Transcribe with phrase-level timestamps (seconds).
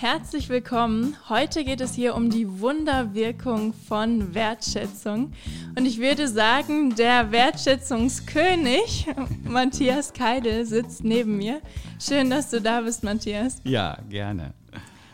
[0.00, 1.14] Herzlich willkommen.
[1.28, 5.34] Heute geht es hier um die Wunderwirkung von Wertschätzung.
[5.76, 9.08] Und ich würde sagen, der Wertschätzungskönig,
[9.44, 11.60] Matthias Keidel, sitzt neben mir.
[12.00, 13.60] Schön, dass du da bist, Matthias.
[13.64, 14.54] Ja, gerne.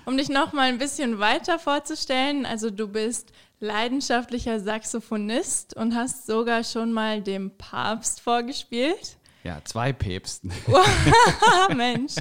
[0.04, 6.27] Um dich noch mal ein bisschen weiter vorzustellen, also du bist leidenschaftlicher Saxophonist und hast
[6.29, 9.16] sogar schon mal dem Papst vorgespielt.
[9.47, 10.51] Ja, zwei Päpsten.
[11.77, 12.14] Mensch.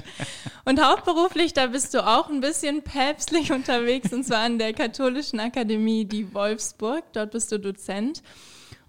[0.64, 5.40] Und hauptberuflich, da bist du auch ein bisschen päpstlich unterwegs, und zwar an der Katholischen
[5.40, 7.02] Akademie die Wolfsburg.
[7.14, 8.22] Dort bist du Dozent.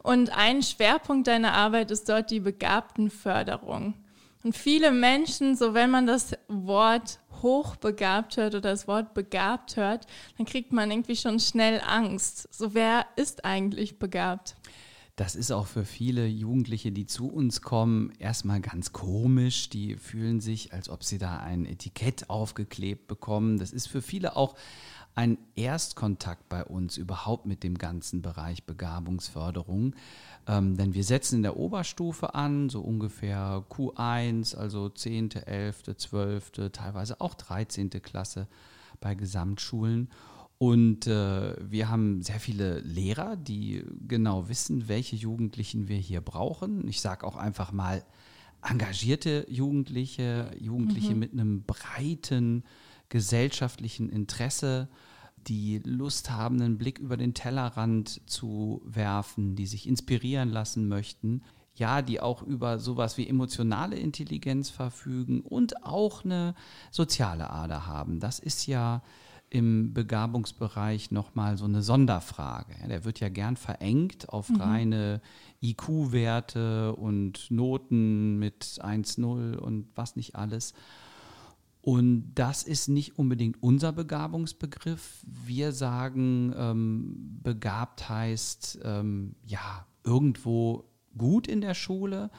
[0.03, 3.95] Und ein Schwerpunkt deiner Arbeit ist dort die Begabtenförderung.
[4.43, 10.05] Und viele Menschen, so wenn man das Wort hochbegabt hört oder das Wort begabt hört,
[10.37, 12.47] dann kriegt man irgendwie schon schnell Angst.
[12.53, 14.55] So wer ist eigentlich begabt?
[15.17, 19.67] Das ist auch für viele Jugendliche, die zu uns kommen, erstmal ganz komisch.
[19.67, 23.57] Die fühlen sich, als ob sie da ein Etikett aufgeklebt bekommen.
[23.57, 24.55] Das ist für viele auch
[25.15, 29.95] ein Erstkontakt bei uns überhaupt mit dem ganzen Bereich Begabungsförderung.
[30.45, 36.51] Ähm, denn wir setzen in der Oberstufe an, so ungefähr Q1, also 10., 11., 12.,
[36.71, 37.89] teilweise auch 13.
[37.89, 38.47] Klasse
[39.01, 40.09] bei Gesamtschulen.
[40.59, 46.87] Und äh, wir haben sehr viele Lehrer, die genau wissen, welche Jugendlichen wir hier brauchen.
[46.87, 48.03] Ich sage auch einfach mal
[48.63, 51.19] engagierte Jugendliche, Jugendliche mhm.
[51.19, 52.63] mit einem breiten
[53.09, 54.89] gesellschaftlichen Interesse,
[55.47, 61.43] die Lust haben, einen Blick über den Tellerrand zu werfen, die sich inspirieren lassen möchten.
[61.75, 66.55] Ja, die auch über sowas wie emotionale Intelligenz verfügen und auch eine
[66.89, 68.19] soziale Ader haben.
[68.19, 69.03] Das ist ja
[69.49, 72.75] im Begabungsbereich nochmal so eine Sonderfrage.
[72.87, 74.57] Der wird ja gern verengt auf mhm.
[74.57, 75.21] reine
[75.61, 80.73] IQ-Werte und Noten mit 1,0 und was nicht alles.
[81.81, 85.23] Und das ist nicht unbedingt unser Begabungsbegriff.
[85.25, 92.29] Wir sagen, ähm, begabt heißt, ähm, ja, irgendwo gut in der Schule,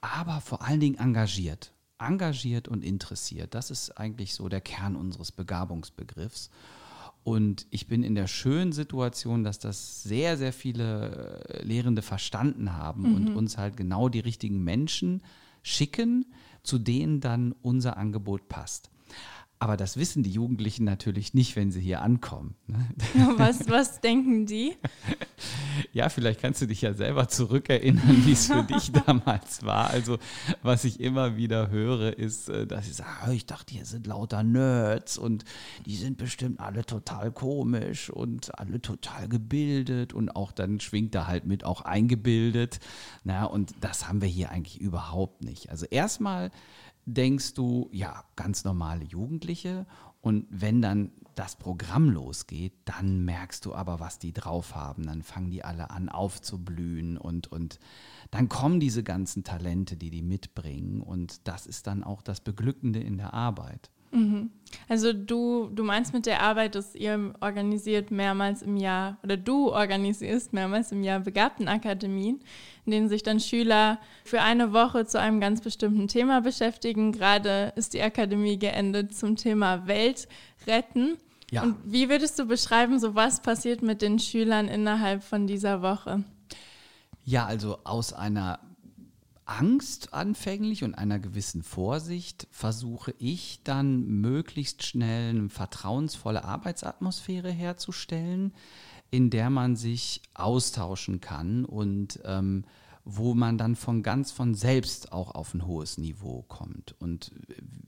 [0.00, 3.54] aber vor allen Dingen engagiert engagiert und interessiert.
[3.54, 6.50] Das ist eigentlich so der Kern unseres Begabungsbegriffs.
[7.24, 12.74] Und ich bin in der schönen Situation, dass das sehr, sehr viele äh, Lehrende verstanden
[12.74, 13.14] haben mhm.
[13.14, 15.22] und uns halt genau die richtigen Menschen
[15.62, 16.24] schicken,
[16.62, 18.90] zu denen dann unser Angebot passt.
[19.60, 22.54] Aber das wissen die Jugendlichen natürlich nicht, wenn sie hier ankommen.
[22.66, 22.88] Ne?
[23.36, 24.76] Was, was denken die?
[25.92, 29.90] Ja, vielleicht kannst du dich ja selber zurückerinnern, wie es für dich damals war.
[29.90, 30.18] Also,
[30.62, 34.06] was ich immer wieder höre, ist, äh, dass ich sage, ah, ich dachte, hier sind
[34.06, 35.44] lauter Nerds und
[35.86, 41.26] die sind bestimmt alle total komisch und alle total gebildet und auch dann schwingt da
[41.26, 42.80] halt mit auch eingebildet.
[43.24, 45.70] Na, und das haben wir hier eigentlich überhaupt nicht.
[45.70, 46.50] Also erstmal
[47.14, 49.86] denkst du, ja, ganz normale Jugendliche.
[50.20, 55.04] Und wenn dann das Programm losgeht, dann merkst du aber, was die drauf haben.
[55.04, 57.78] Dann fangen die alle an aufzublühen und, und
[58.30, 61.00] dann kommen diese ganzen Talente, die die mitbringen.
[61.00, 63.90] Und das ist dann auch das Beglückende in der Arbeit.
[64.10, 64.50] Mhm.
[64.88, 69.70] Also du, du meinst mit der Arbeit, dass ihr organisiert mehrmals im Jahr oder du
[69.70, 72.40] organisierst mehrmals im Jahr Begabtenakademien,
[72.84, 77.12] in denen sich dann Schüler für eine Woche zu einem ganz bestimmten Thema beschäftigen.
[77.12, 80.28] Gerade ist die Akademie geendet zum Thema Welt
[80.66, 81.16] retten.
[81.50, 81.62] Ja.
[81.62, 86.24] Und wie würdest du beschreiben, so was passiert mit den Schülern innerhalb von dieser Woche?
[87.24, 88.58] Ja, also aus einer
[89.48, 98.52] Angst anfänglich und einer gewissen Vorsicht versuche ich dann möglichst schnell eine vertrauensvolle Arbeitsatmosphäre herzustellen,
[99.10, 102.64] in der man sich austauschen kann und ähm,
[103.04, 106.94] wo man dann von ganz von selbst auch auf ein hohes Niveau kommt.
[106.98, 107.32] Und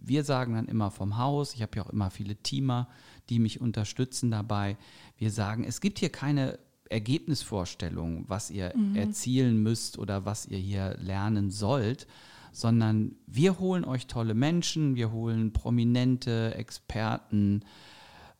[0.00, 2.88] wir sagen dann immer vom Haus, ich habe ja auch immer viele Teamer,
[3.28, 4.78] die mich unterstützen dabei,
[5.18, 6.58] wir sagen, es gibt hier keine
[6.90, 8.96] Ergebnisvorstellung, was ihr mhm.
[8.96, 12.06] erzielen müsst oder was ihr hier lernen sollt,
[12.52, 17.64] sondern wir holen euch tolle Menschen, wir holen prominente Experten,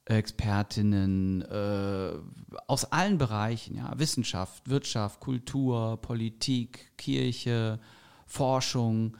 [0.04, 2.12] Expertinnen äh,
[2.66, 7.78] aus allen Bereichen, ja, Wissenschaft, Wirtschaft, Kultur, Politik, Kirche,
[8.26, 9.16] Forschung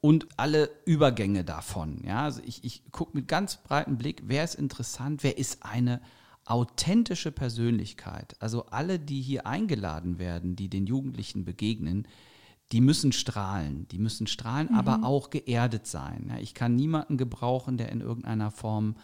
[0.00, 2.04] und alle Übergänge davon.
[2.06, 6.00] Ja, also ich, ich gucke mit ganz breitem Blick, wer ist interessant, wer ist eine
[6.48, 12.08] authentische Persönlichkeit, also alle, die hier eingeladen werden, die den Jugendlichen begegnen,
[12.72, 14.78] die müssen strahlen, die müssen strahlen, mhm.
[14.78, 16.32] aber auch geerdet sein.
[16.40, 18.96] ich kann niemanden gebrauchen, der in irgendeiner Form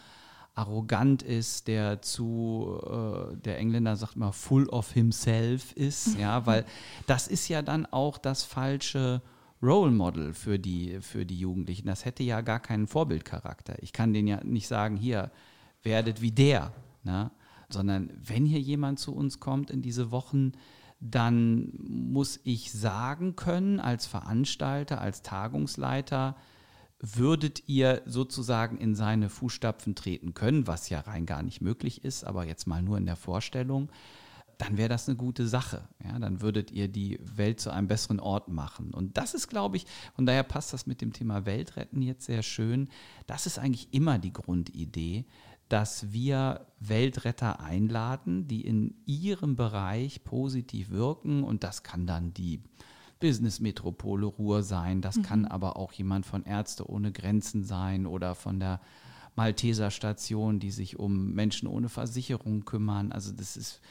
[0.55, 6.65] arrogant ist, der zu, äh, der Engländer sagt mal, full of himself ist, ja, weil
[7.07, 9.21] das ist ja dann auch das falsche
[9.61, 11.87] Role Model für die, für die Jugendlichen.
[11.87, 13.81] Das hätte ja gar keinen Vorbildcharakter.
[13.81, 15.31] Ich kann denen ja nicht sagen, hier,
[15.83, 16.71] werdet wie der.
[17.05, 17.31] Ne?
[17.69, 20.51] Sondern wenn hier jemand zu uns kommt in diese Wochen,
[20.99, 26.35] dann muss ich sagen können, als Veranstalter, als Tagungsleiter,
[26.99, 32.23] würdet ihr sozusagen in seine Fußstapfen treten können, was ja rein gar nicht möglich ist,
[32.23, 33.91] aber jetzt mal nur in der Vorstellung,
[34.57, 35.87] dann wäre das eine gute Sache.
[36.03, 38.93] Ja, dann würdet ihr die Welt zu einem besseren Ort machen.
[38.93, 39.85] Und das ist, glaube ich,
[40.15, 42.89] von daher passt das mit dem Thema Weltretten jetzt sehr schön.
[43.27, 45.25] Das ist eigentlich immer die Grundidee,
[45.69, 51.43] dass wir Weltretter einladen, die in ihrem Bereich positiv wirken.
[51.43, 52.61] Und das kann dann die
[53.19, 55.23] Business-Metropole Ruhr sein, das mhm.
[55.23, 58.81] kann aber auch jemand von Ärzte ohne Grenzen sein oder von der
[59.35, 63.11] Malteser Station, die sich um Menschen ohne Versicherung kümmern.
[63.11, 63.81] Also das ist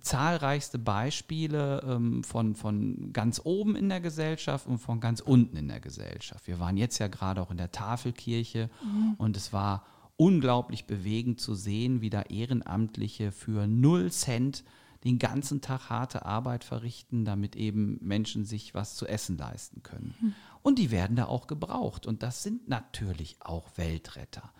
[0.00, 5.68] zahlreichste Beispiele ähm, von, von ganz oben in der Gesellschaft und von ganz unten in
[5.68, 6.46] der Gesellschaft.
[6.46, 9.14] Wir waren jetzt ja gerade auch in der Tafelkirche mhm.
[9.18, 9.84] und es war
[10.18, 14.64] unglaublich bewegend zu sehen, wie da Ehrenamtliche für null Cent
[15.04, 20.14] den ganzen Tag harte Arbeit verrichten, damit eben Menschen sich was zu essen leisten können.
[20.20, 20.34] Mhm.
[20.62, 22.04] Und die werden da auch gebraucht.
[22.04, 24.52] Und das sind natürlich auch Weltretter.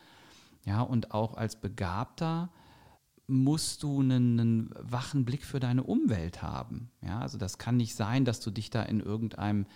[0.64, 2.50] Ja, und auch als Begabter
[3.30, 6.90] musst du einen, einen, wachen Blick für deine Umwelt haben.
[7.06, 9.66] Ja, also das kann nicht sein, dass du dich da in irgendeinem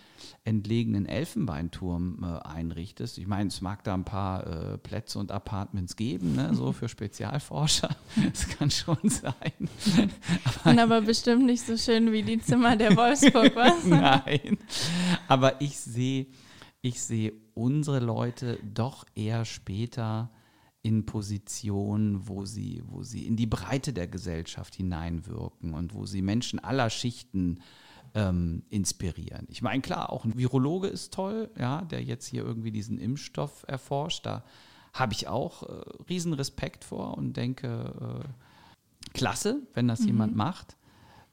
[0.44, 3.18] entlegenen Elfenbeinturm äh, einrichtest.
[3.18, 6.88] Ich meine, es mag da ein paar äh, Plätze und Apartments geben, ne, so für
[6.88, 7.94] Spezialforscher.
[8.32, 9.68] Das kann schon sein.
[10.64, 13.84] aber, aber bestimmt nicht so schön wie die Zimmer der Wolfsburg, was?
[13.84, 14.58] Nein.
[15.28, 16.26] Aber ich sehe,
[16.80, 20.30] ich sehe unsere Leute doch eher später
[20.82, 26.22] in Positionen, wo sie, wo sie in die Breite der Gesellschaft hineinwirken und wo sie
[26.22, 27.60] Menschen aller Schichten
[28.14, 29.46] ähm, inspirieren.
[29.48, 33.64] Ich meine, klar, auch ein Virologe ist toll, ja, der jetzt hier irgendwie diesen Impfstoff
[33.68, 34.26] erforscht.
[34.26, 34.44] Da
[34.92, 40.06] habe ich auch äh, riesen Respekt vor und denke, äh, klasse, wenn das mhm.
[40.08, 40.76] jemand macht.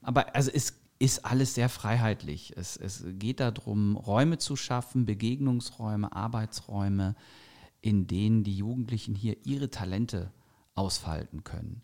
[0.02, 2.54] Aber also es ist alles sehr freiheitlich.
[2.56, 7.16] Es, es geht darum, Räume zu schaffen, Begegnungsräume, Arbeitsräume,
[7.80, 10.32] in denen die Jugendlichen hier ihre Talente
[10.74, 11.82] ausfalten können.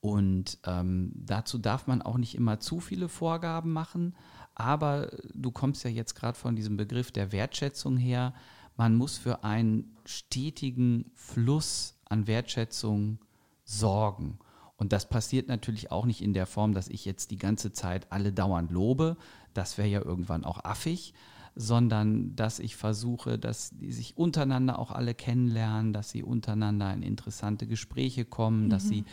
[0.00, 4.16] Und ähm, dazu darf man auch nicht immer zu viele Vorgaben machen,
[4.54, 8.34] aber du kommst ja jetzt gerade von diesem Begriff der Wertschätzung her.
[8.76, 13.20] Man muss für einen stetigen Fluss an Wertschätzung
[13.64, 14.38] sorgen.
[14.76, 18.10] Und das passiert natürlich auch nicht in der Form, dass ich jetzt die ganze Zeit
[18.10, 19.16] alle dauernd lobe.
[19.54, 21.14] Das wäre ja irgendwann auch affig,
[21.54, 27.02] sondern dass ich versuche, dass die sich untereinander auch alle kennenlernen, dass sie untereinander in
[27.02, 28.70] interessante Gespräche kommen, mhm.
[28.70, 29.04] dass sie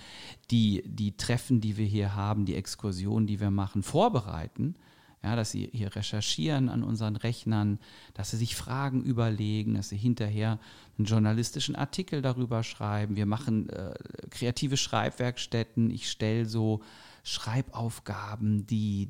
[0.49, 4.75] die, die Treffen, die wir hier haben, die Exkursionen, die wir machen, vorbereiten.
[5.21, 7.79] Ja, dass sie hier recherchieren an unseren Rechnern,
[8.13, 10.59] dass sie sich Fragen überlegen, dass sie hinterher
[10.97, 13.17] einen journalistischen Artikel darüber schreiben.
[13.17, 13.95] Wir machen äh,
[14.29, 15.91] kreative Schreibwerkstätten.
[15.91, 16.79] Ich stelle so
[17.23, 19.09] Schreibaufgaben, die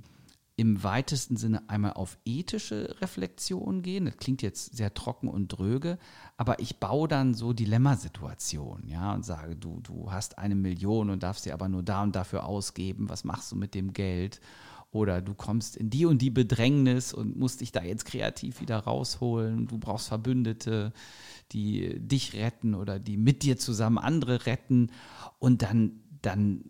[0.59, 4.05] im weitesten Sinne einmal auf ethische Reflexion gehen.
[4.05, 5.97] Das klingt jetzt sehr trocken und dröge,
[6.35, 11.23] aber ich baue dann so Dilemmasituationen, ja, und sage, du, du hast eine Million und
[11.23, 13.07] darfst sie aber nur da und dafür ausgeben.
[13.07, 14.41] Was machst du mit dem Geld?
[14.91, 18.79] Oder du kommst in die und die Bedrängnis und musst dich da jetzt kreativ wieder
[18.79, 19.67] rausholen.
[19.67, 20.91] Du brauchst Verbündete,
[21.53, 24.91] die dich retten oder die mit dir zusammen andere retten.
[25.37, 26.65] Und dann, dann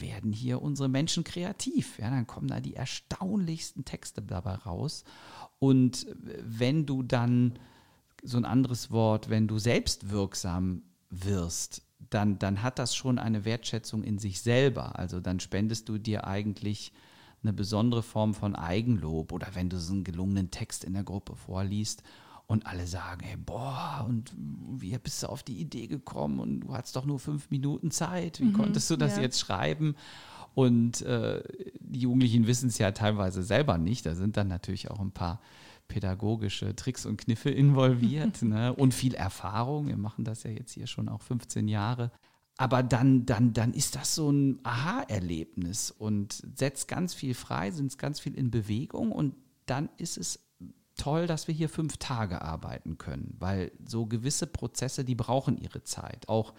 [0.00, 1.98] werden hier unsere Menschen kreativ.
[1.98, 5.04] Ja, dann kommen da die erstaunlichsten Texte dabei raus.
[5.58, 6.06] Und
[6.42, 7.58] wenn du dann,
[8.22, 14.02] so ein anderes Wort, wenn du selbstwirksam wirst, dann, dann hat das schon eine Wertschätzung
[14.02, 14.98] in sich selber.
[14.98, 16.92] Also dann spendest du dir eigentlich
[17.42, 21.36] eine besondere Form von Eigenlob oder wenn du so einen gelungenen Text in der Gruppe
[21.36, 22.02] vorliest
[22.46, 26.74] und alle sagen, hey, boah, und wie bist du auf die Idee gekommen und du
[26.74, 29.22] hattest doch nur fünf Minuten Zeit, wie mhm, konntest du das ja.
[29.22, 29.96] jetzt schreiben?
[30.54, 31.42] Und äh,
[31.80, 35.40] die Jugendlichen wissen es ja teilweise selber nicht, da sind dann natürlich auch ein paar
[35.88, 38.72] pädagogische Tricks und Kniffe involviert ne?
[38.72, 39.88] und viel Erfahrung.
[39.88, 42.10] Wir machen das ja jetzt hier schon auch 15 Jahre.
[42.58, 47.98] Aber dann, dann, dann ist das so ein Aha-Erlebnis und setzt ganz viel frei, sind
[47.98, 49.34] ganz viel in Bewegung und
[49.66, 50.45] dann ist es
[50.96, 55.84] toll, dass wir hier fünf Tage arbeiten können, weil so gewisse Prozesse, die brauchen ihre
[55.84, 56.28] Zeit.
[56.28, 56.54] Auch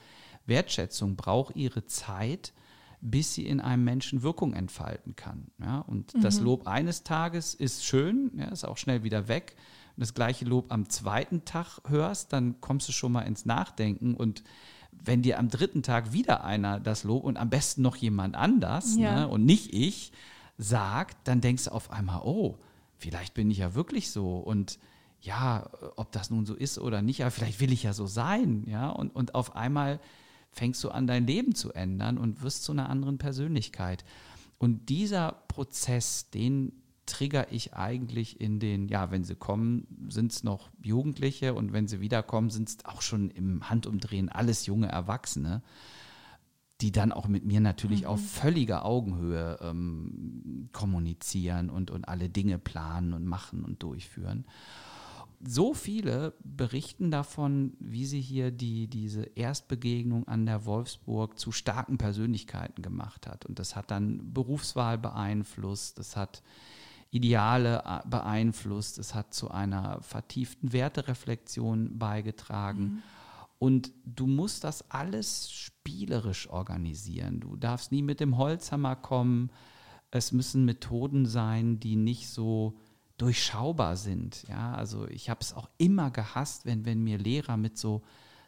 [0.46, 2.54] Wertschätzung braucht ihre Zeit,
[3.02, 5.52] bis sie in einem Menschen Wirkung entfalten kann.
[5.60, 6.22] Ja, und mhm.
[6.22, 9.56] das Lob eines Tages ist schön, ja, ist auch schnell wieder weg.
[9.96, 14.16] Und das gleiche Lob am zweiten Tag hörst, dann kommst du schon mal ins Nachdenken.
[14.16, 14.44] Und
[14.92, 18.96] wenn dir am dritten Tag wieder einer das Lob und am besten noch jemand anders
[18.96, 19.22] ja.
[19.22, 20.12] ne, und nicht ich
[20.58, 22.58] sagt, dann denkst du auf einmal, oh,
[22.98, 24.38] vielleicht bin ich ja wirklich so.
[24.38, 24.80] Und
[25.22, 28.64] ja, ob das nun so ist oder nicht, aber vielleicht will ich ja so sein,
[28.68, 30.00] ja, und, und auf einmal
[30.52, 34.06] fängst du an, dein Leben zu ändern und wirst zu einer anderen Persönlichkeit.
[34.58, 36.72] Und dieser Prozess, den
[37.06, 41.88] trigger ich eigentlich in den, ja, wenn sie kommen, sind es noch Jugendliche und wenn
[41.88, 45.64] sie wiederkommen, sind es auch schon im Handumdrehen alles junge Erwachsene,
[46.82, 48.08] die dann auch mit mir natürlich mhm.
[48.08, 54.46] auf völliger Augenhöhe ähm, kommunizieren und, und alle Dinge planen und machen und durchführen
[55.46, 61.98] so viele berichten davon, wie sie hier die, diese Erstbegegnung an der Wolfsburg zu starken
[61.98, 63.46] Persönlichkeiten gemacht hat.
[63.46, 66.42] Und das hat dann Berufswahl beeinflusst, das hat
[67.12, 72.84] Ideale äh, beeinflusst, es hat zu einer vertieften Wertereflexion beigetragen.
[72.84, 73.04] Mhm.
[73.60, 77.40] Und du musst das alles spielerisch organisieren.
[77.40, 79.52] Du darfst nie mit dem Holzhammer kommen.
[80.12, 82.78] Es müssen Methoden sein, die nicht so
[83.18, 84.44] durchschaubar sind.
[84.48, 88.04] Ja, also ich habe es auch immer gehasst, wenn, wenn mir Lehrer mit so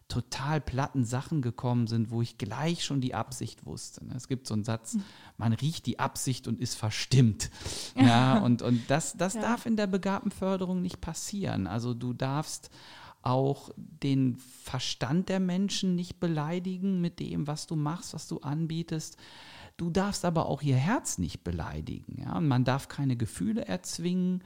[0.10, 4.06] total platten Sachen gekommen sind, wo ich gleich schon die Absicht wusste.
[4.06, 4.16] Ne?
[4.16, 5.04] Es gibt so einen Satz, hm.
[5.38, 7.52] man riecht die Absicht und ist verstimmt.
[7.96, 9.42] Ja, und, und das, das ja.
[9.42, 11.68] darf in der Begabtenförderung nicht passieren.
[11.68, 12.72] Also du darfst
[13.30, 19.18] auch den Verstand der Menschen nicht beleidigen mit dem, was du machst, was du anbietest.
[19.78, 22.22] Du darfst aber auch ihr Herz nicht beleidigen.
[22.22, 22.38] Ja?
[22.38, 24.44] Und man darf keine Gefühle erzwingen,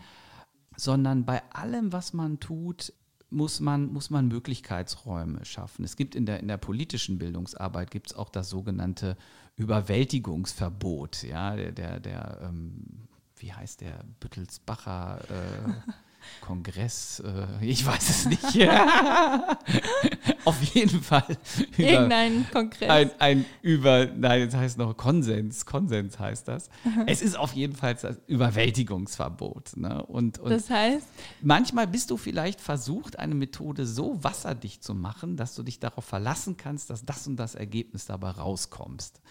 [0.77, 2.93] sondern bei allem, was man tut,
[3.29, 5.83] muss man, muss man Möglichkeitsräume schaffen.
[5.83, 9.17] Es gibt in der, in der politischen Bildungsarbeit gibt auch das sogenannte
[9.55, 11.23] Überwältigungsverbot.
[11.23, 15.69] Ja, der, der, der ähm, wie heißt der, Büttelsbacher äh,
[16.41, 18.43] Kongress, äh, ich weiß es nicht.
[20.45, 21.37] Auf jeden Fall.
[21.77, 22.89] Irgendein Kongress.
[22.89, 26.69] Ein, ein über, nein, das heißt noch Konsens, Konsens heißt das.
[27.05, 29.77] Es ist auf jeden Fall das Überwältigungsverbot.
[29.77, 30.03] Ne?
[30.05, 31.07] Und, und das heißt?
[31.41, 36.05] Manchmal bist du vielleicht versucht, eine Methode so wasserdicht zu machen, dass du dich darauf
[36.05, 39.21] verlassen kannst, dass das und das Ergebnis dabei rauskommst.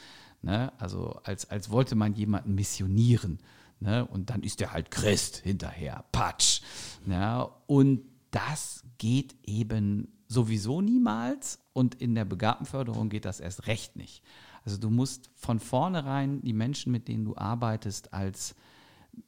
[0.43, 0.73] Ne?
[0.79, 3.39] Also als, als wollte man jemanden missionieren.
[3.83, 4.07] Ne?
[4.07, 6.05] Und dann ist er halt Christ hinterher.
[6.13, 6.63] Patsch.
[7.07, 7.51] Ja?
[7.67, 14.23] Und das geht eben sowieso niemals und in der Begabtenförderung geht das erst recht nicht.
[14.65, 18.55] Also du musst von vornherein die Menschen, mit denen du arbeitest, als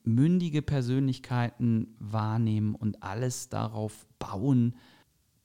[0.05, 4.77] mündige Persönlichkeiten wahrnehmen und alles darauf bauen,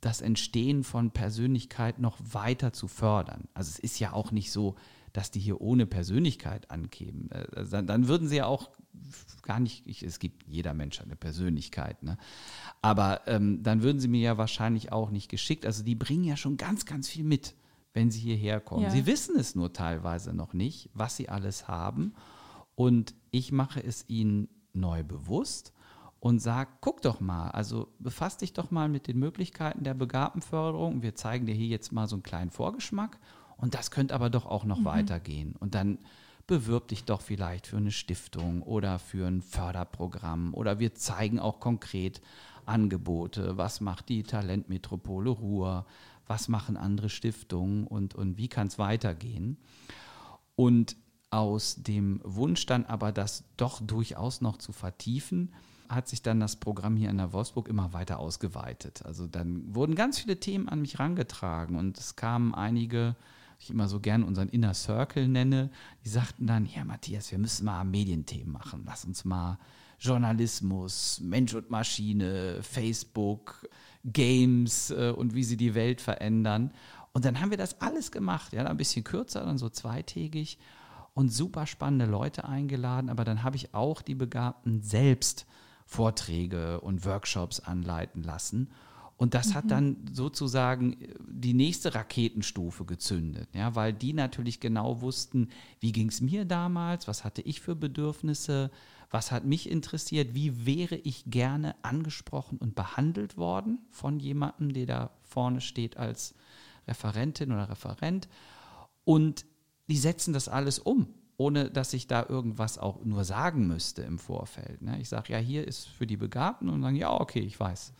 [0.01, 3.49] das Entstehen von Persönlichkeit noch weiter zu fördern.
[3.55, 4.75] Also es ist ja auch nicht so,
[5.11, 7.29] dass die hier ohne Persönlichkeit ankämen.
[7.55, 8.69] Also dann würden sie ja auch
[9.41, 12.17] gar nicht, ich, es gibt jeder Mensch eine Persönlichkeit, ne?
[12.81, 15.65] aber ähm, dann würden sie mir ja wahrscheinlich auch nicht geschickt.
[15.65, 17.55] Also die bringen ja schon ganz, ganz viel mit,
[17.93, 18.84] wenn sie hierher kommen.
[18.84, 18.89] Ja.
[18.91, 22.13] Sie wissen es nur teilweise noch nicht, was sie alles haben.
[22.75, 25.74] Und ich mache es ihnen neu bewusst
[26.19, 31.01] und sage, guck doch mal, also befass dich doch mal mit den Möglichkeiten der Begabtenförderung.
[31.01, 33.19] Wir zeigen dir hier jetzt mal so einen kleinen Vorgeschmack
[33.58, 34.86] und das könnte aber doch auch noch mhm.
[34.86, 35.55] weitergehen.
[35.60, 36.00] Und dann
[36.50, 41.60] bewirb dich doch vielleicht für eine Stiftung oder für ein Förderprogramm oder wir zeigen auch
[41.60, 42.22] konkret
[42.65, 43.56] Angebote.
[43.56, 45.86] Was macht die Talentmetropole Ruhr?
[46.25, 49.58] Was machen andere Stiftungen und, und wie kann es weitergehen?
[50.56, 50.96] Und
[51.29, 55.53] aus dem Wunsch dann aber, das doch durchaus noch zu vertiefen,
[55.88, 59.06] hat sich dann das Programm hier in der Wolfsburg immer weiter ausgeweitet.
[59.06, 63.15] Also dann wurden ganz viele Themen an mich herangetragen und es kamen einige
[63.59, 65.69] ich immer so gern unseren Inner Circle nenne,
[66.05, 68.83] die sagten dann, ja Matthias, wir müssen mal Medienthemen machen.
[68.85, 69.59] Lass uns mal
[69.99, 73.67] Journalismus, Mensch und Maschine, Facebook,
[74.05, 76.71] Games äh, und wie sie die Welt verändern.
[77.11, 80.57] Und dann haben wir das alles gemacht, ja, ein bisschen kürzer, dann so zweitägig
[81.13, 83.09] und super spannende Leute eingeladen.
[83.09, 85.45] Aber dann habe ich auch die Begabten selbst
[85.85, 88.71] Vorträge und Workshops anleiten lassen.
[89.19, 89.53] Und das mhm.
[89.55, 95.49] hat dann sozusagen äh, die nächste Raketenstufe gezündet, ja, weil die natürlich genau wussten,
[95.81, 98.71] wie ging es mir damals, was hatte ich für Bedürfnisse,
[99.11, 104.85] was hat mich interessiert, wie wäre ich gerne angesprochen und behandelt worden von jemandem, der
[104.85, 106.33] da vorne steht als
[106.88, 108.29] Referentin oder Referent.
[109.03, 109.45] Und
[109.89, 114.17] die setzen das alles um, ohne dass ich da irgendwas auch nur sagen müsste im
[114.17, 114.81] Vorfeld.
[114.81, 114.97] Ne?
[115.01, 117.91] Ich sage, ja, hier ist für die Begabten und sagen, ja, okay, ich weiß.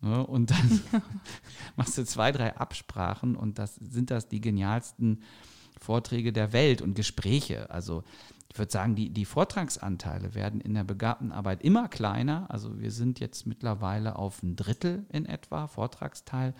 [0.00, 0.26] Ne?
[0.26, 0.80] Und dann
[1.76, 5.22] machst du zwei, drei Absprachen und das sind das die genialsten
[5.80, 7.70] Vorträge der Welt und Gespräche.
[7.70, 8.04] Also
[8.50, 12.46] ich würde sagen, die, die Vortragsanteile werden in der Begabtenarbeit immer kleiner.
[12.48, 16.54] Also wir sind jetzt mittlerweile auf ein Drittel in etwa Vortragsteil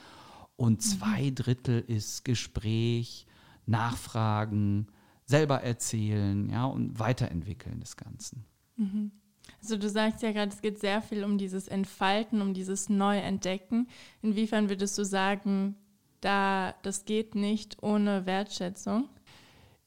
[0.57, 0.81] und mhm.
[0.81, 3.27] zwei Drittel ist Gespräch,
[3.67, 4.89] Nachfragen,
[5.25, 8.45] selber erzählen, ja, und weiterentwickeln des Ganzen.
[8.77, 9.11] Mhm.
[9.61, 13.89] Also du sagst ja gerade, es geht sehr viel um dieses Entfalten, um dieses Neuentdecken.
[14.23, 15.77] Inwiefern würdest du sagen,
[16.21, 19.09] da das geht nicht ohne Wertschätzung?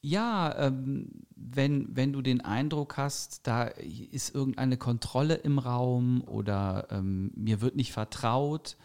[0.02, 6.88] Ja, ähm, wenn, wenn du den Eindruck hast, da ist irgendeine Kontrolle im Raum oder
[6.90, 8.78] ähm, mir wird nicht vertraut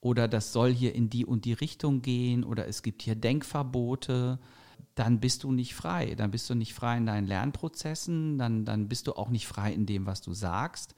[0.00, 4.38] oder das soll hier in die und die Richtung gehen oder es gibt hier Denkverbote,
[4.94, 6.14] dann bist du nicht frei.
[6.14, 9.72] Dann bist du nicht frei in deinen Lernprozessen, dann, dann bist du auch nicht frei
[9.72, 10.94] in dem, was du sagst.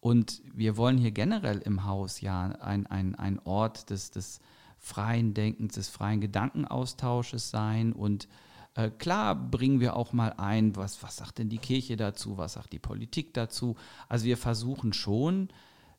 [0.00, 4.40] Und wir wollen hier generell im Haus ja ein, ein, ein Ort des, des
[4.78, 7.92] freien Denkens, des freien Gedankenaustausches sein.
[7.92, 8.28] Und
[8.74, 12.54] äh, klar bringen wir auch mal ein, was, was sagt denn die Kirche dazu, was
[12.54, 13.76] sagt die Politik dazu.
[14.08, 15.48] Also wir versuchen schon,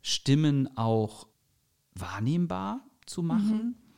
[0.01, 1.27] Stimmen auch
[1.93, 3.75] wahrnehmbar zu machen.
[3.77, 3.88] Mhm.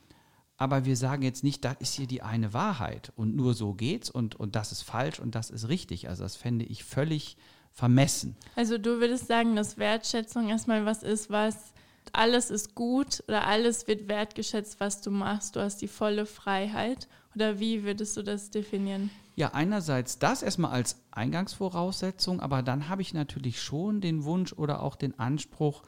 [0.62, 4.12] Aber wir sagen jetzt nicht, das ist hier die eine Wahrheit und nur so geht's
[4.12, 6.08] und, und das ist falsch und das ist richtig.
[6.08, 7.36] Also das fände ich völlig
[7.72, 8.36] vermessen.
[8.56, 11.74] Also du würdest sagen, dass Wertschätzung erstmal was ist, was
[12.14, 15.56] alles ist gut oder alles wird wertgeschätzt, was du machst.
[15.56, 17.08] Du hast die volle Freiheit.
[17.34, 19.10] Oder wie würdest du das definieren?
[19.36, 24.84] Ja, einerseits das erstmal als Eingangsvoraussetzung, aber dann habe ich natürlich schon den Wunsch oder
[24.84, 25.82] auch den Anspruch,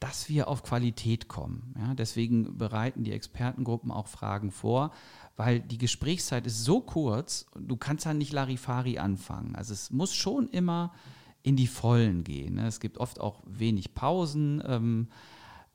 [0.00, 1.74] dass wir auf Qualität kommen.
[1.78, 4.92] Ja, deswegen bereiten die Expertengruppen auch Fragen vor,
[5.36, 9.54] weil die Gesprächszeit ist so kurz, du kannst dann nicht Larifari anfangen.
[9.54, 10.92] Also es muss schon immer
[11.42, 12.54] in die Vollen gehen.
[12.54, 12.66] Ne?
[12.66, 15.08] Es gibt oft auch wenig Pausen, ähm,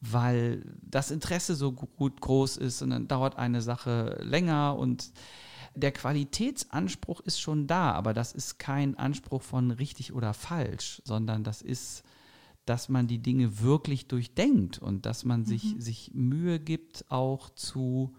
[0.02, 5.12] weil das Interesse so gut groß ist und dann dauert eine Sache länger und
[5.76, 11.44] der Qualitätsanspruch ist schon da, aber das ist kein Anspruch von richtig oder falsch, sondern
[11.44, 12.04] das ist,
[12.66, 15.46] dass man die Dinge wirklich durchdenkt und dass man mhm.
[15.46, 18.16] sich, sich Mühe gibt, auch zu,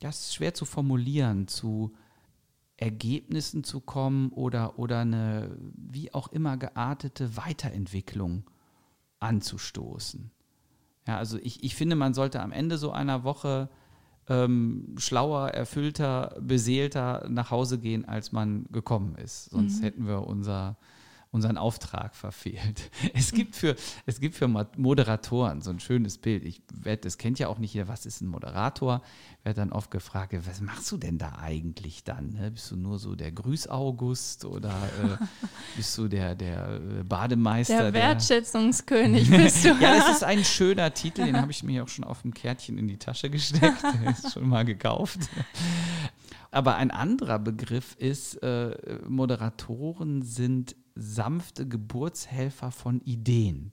[0.00, 1.92] das ist schwer zu formulieren, zu
[2.76, 8.44] Ergebnissen zu kommen oder, oder eine wie auch immer geartete Weiterentwicklung
[9.20, 10.30] anzustoßen.
[11.06, 13.68] Ja, also ich, ich finde, man sollte am Ende so einer Woche
[14.28, 19.50] ähm, schlauer, erfüllter, beseelter nach Hause gehen, als man gekommen ist.
[19.50, 19.84] Sonst mhm.
[19.84, 20.76] hätten wir unser
[21.34, 22.90] unseren Auftrag verfehlt.
[23.12, 23.74] Es gibt für,
[24.06, 26.44] es gibt für Moderatoren so ein schönes Bild.
[26.44, 29.02] Ich werde, das kennt ja auch nicht jeder, was ist ein Moderator?
[29.42, 32.34] Werde dann oft gefragt, was machst du denn da eigentlich dann?
[32.34, 32.50] Ne?
[32.52, 35.24] Bist du nur so der Grüß-August oder äh,
[35.76, 37.90] bist du der, der äh, Bademeister?
[37.90, 39.68] Der Wertschätzungskönig bist du.
[39.80, 42.78] ja, das ist ein schöner Titel, den habe ich mir auch schon auf dem Kärtchen
[42.78, 43.82] in die Tasche gesteckt.
[43.82, 45.18] Der ist schon mal gekauft.
[46.50, 48.76] Aber ein anderer Begriff ist, äh,
[49.08, 53.72] Moderatoren sind sanfte Geburtshelfer von Ideen.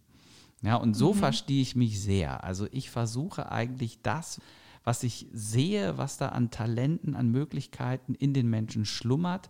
[0.62, 1.20] Ja, und so mhm.
[1.20, 2.44] verstehe ich mich sehr.
[2.44, 4.40] Also ich versuche eigentlich das,
[4.84, 9.50] was ich sehe, was da an Talenten, an Möglichkeiten in den Menschen schlummert,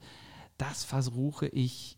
[0.57, 1.97] das versuche ich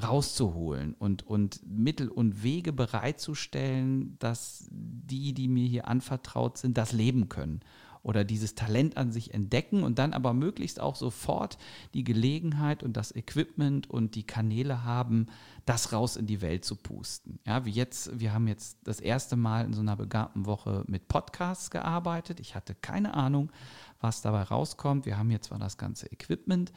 [0.00, 6.92] rauszuholen und, und Mittel und Wege bereitzustellen, dass die, die mir hier anvertraut sind, das
[6.92, 7.60] leben können
[8.02, 11.58] oder dieses Talent an sich entdecken und dann aber möglichst auch sofort
[11.94, 15.26] die Gelegenheit und das Equipment und die Kanäle haben,
[15.66, 17.40] das raus in die Welt zu pusten.
[17.46, 21.08] Ja, wie jetzt, wir haben jetzt das erste Mal in so einer begabten Woche mit
[21.08, 22.40] Podcasts gearbeitet.
[22.40, 23.52] Ich hatte keine Ahnung,
[24.00, 25.04] was dabei rauskommt.
[25.04, 26.72] Wir haben jetzt zwar das ganze Equipment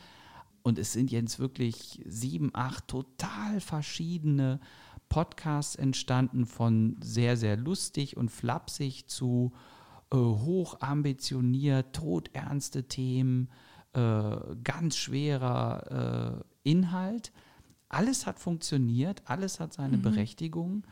[0.61, 4.59] und es sind jetzt wirklich sieben, acht total verschiedene
[5.09, 9.53] Podcasts entstanden von sehr, sehr lustig und flapsig zu
[10.13, 13.49] äh, hoch ambitioniert, todernste Themen,
[13.93, 17.31] äh, ganz schwerer äh, Inhalt.
[17.89, 20.03] Alles hat funktioniert, alles hat seine mhm.
[20.03, 20.83] Berechtigung.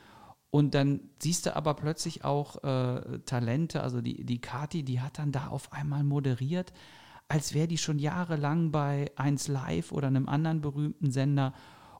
[0.49, 5.17] Und dann siehst du aber plötzlich auch äh, Talente, also die, die Kati, die hat
[5.17, 6.73] dann da auf einmal moderiert,
[7.29, 11.53] als wäre die schon jahrelang bei 1 Live oder einem anderen berühmten Sender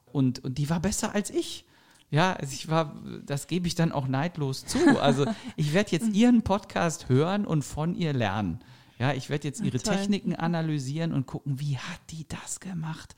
[0.05, 1.65] und, und die war besser als ich.
[2.11, 2.95] Ja, also ich war,
[3.25, 5.01] das gebe ich dann auch neidlos zu.
[5.01, 8.59] Also ich werde jetzt Ihren Podcast hören und von ihr lernen.
[8.99, 9.95] Ja, ich werde jetzt Ihre Toll.
[9.95, 13.15] Techniken analysieren und gucken, wie hat die das gemacht,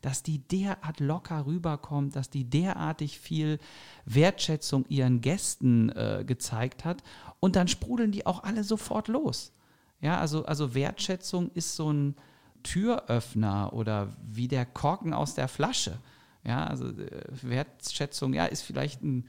[0.00, 3.58] dass die derart locker rüberkommt, dass die derartig viel
[4.04, 7.02] Wertschätzung ihren Gästen äh, gezeigt hat.
[7.40, 9.52] Und dann sprudeln die auch alle sofort los.
[10.00, 12.14] Ja, also, also Wertschätzung ist so ein
[12.62, 15.98] Türöffner oder wie der Korken aus der Flasche.
[16.46, 19.26] Ja, also äh, Wertschätzung, ja, ist vielleicht ein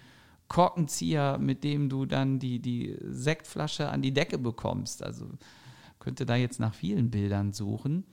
[0.48, 5.04] Korkenzieher, mit dem du dann die, die Sektflasche an die Decke bekommst.
[5.04, 5.28] Also
[6.00, 8.06] könnte da jetzt nach vielen Bildern suchen.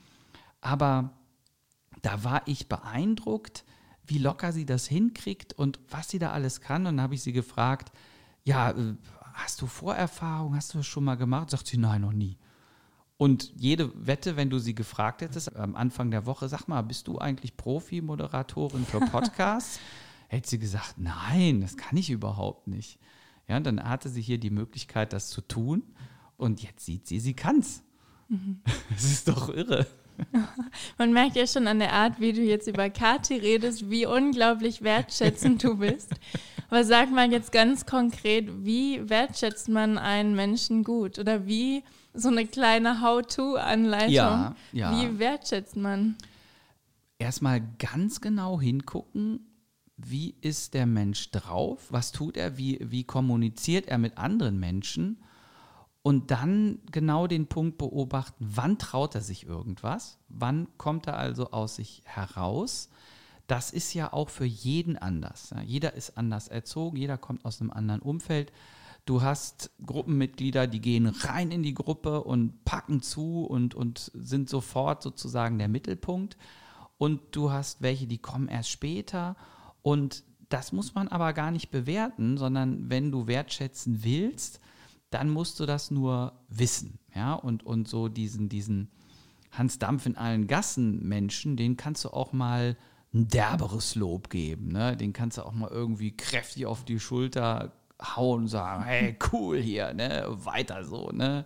[0.60, 1.12] Aber
[2.02, 3.64] da war ich beeindruckt,
[4.06, 6.86] wie locker sie das hinkriegt und was sie da alles kann.
[6.86, 7.92] Und dann habe ich sie gefragt,
[8.42, 8.94] ja, äh,
[9.34, 11.50] hast du Vorerfahrung, hast du das schon mal gemacht?
[11.50, 12.36] Sagt sie, nein, noch nie.
[13.16, 17.06] Und jede Wette, wenn du sie gefragt hättest am Anfang der Woche, sag mal, bist
[17.06, 19.80] du eigentlich Profi-Moderatorin für Podcasts?
[20.34, 22.98] hätte sie gesagt, nein, das kann ich überhaupt nicht.
[23.48, 25.82] Ja, und dann hatte sie hier die Möglichkeit, das zu tun.
[26.36, 27.82] Und jetzt sieht sie, sie kann's.
[28.28, 28.60] Mhm.
[28.90, 29.86] Das ist doch irre.
[30.98, 34.82] Man merkt ja schon an der Art, wie du jetzt über Kathi redest, wie unglaublich
[34.82, 36.10] wertschätzend du bist.
[36.70, 41.18] Aber sag mal jetzt ganz konkret, wie wertschätzt man einen Menschen gut?
[41.18, 41.82] Oder wie
[42.14, 44.12] so eine kleine How-To-Anleitung?
[44.12, 44.92] Ja, ja.
[44.92, 46.16] Wie wertschätzt man?
[47.18, 49.40] Erstmal ganz genau hingucken,
[49.96, 51.86] wie ist der Mensch drauf?
[51.90, 52.56] Was tut er?
[52.56, 55.22] Wie, wie kommuniziert er mit anderen Menschen?
[56.02, 60.18] Und dann genau den Punkt beobachten, wann traut er sich irgendwas?
[60.28, 62.90] Wann kommt er also aus sich heraus?
[63.46, 65.50] Das ist ja auch für jeden anders.
[65.50, 68.52] Ja, jeder ist anders erzogen, jeder kommt aus einem anderen Umfeld.
[69.04, 74.48] Du hast Gruppenmitglieder, die gehen rein in die Gruppe und packen zu und, und sind
[74.48, 76.38] sofort sozusagen der Mittelpunkt.
[76.96, 79.36] Und du hast welche, die kommen erst später.
[79.82, 84.60] Und das muss man aber gar nicht bewerten, sondern wenn du wertschätzen willst,
[85.10, 86.98] dann musst du das nur wissen.
[87.14, 87.34] Ja?
[87.34, 88.90] Und, und so diesen, diesen
[89.52, 92.76] Hans Dampf in allen Gassen Menschen, den kannst du auch mal
[93.12, 94.68] ein derberes Lob geben.
[94.68, 94.96] Ne?
[94.96, 99.58] Den kannst du auch mal irgendwie kräftig auf die Schulter hauen und sagen, hey, cool
[99.58, 100.26] hier, ne?
[100.28, 101.44] weiter so, ne?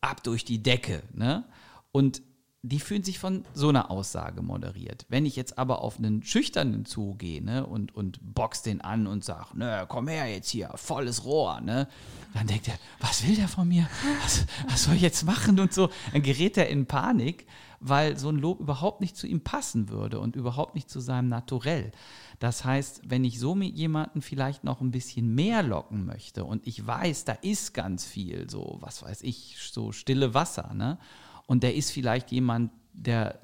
[0.00, 1.02] ab durch die Decke.
[1.12, 1.44] Ne?
[1.92, 2.22] Und
[2.62, 5.06] die fühlen sich von so einer Aussage moderiert.
[5.08, 9.24] Wenn ich jetzt aber auf einen Schüchternen zugehe ne, und, und box den an und
[9.24, 11.86] sage, ne, komm her jetzt hier, volles Rohr, ne,
[12.34, 13.88] dann denkt er, was will der von mir?
[14.24, 15.90] Was, was soll ich jetzt machen und so?
[16.12, 17.46] Dann gerät er in Panik,
[17.78, 21.28] weil so ein Lob überhaupt nicht zu ihm passen würde und überhaupt nicht zu seinem
[21.28, 21.92] Naturell.
[22.38, 26.66] Das heißt, wenn ich so mit jemandem vielleicht noch ein bisschen mehr locken möchte und
[26.66, 30.98] ich weiß, da ist ganz viel, so, was weiß ich, so stille Wasser, ne?
[31.46, 33.40] und der ist vielleicht jemand der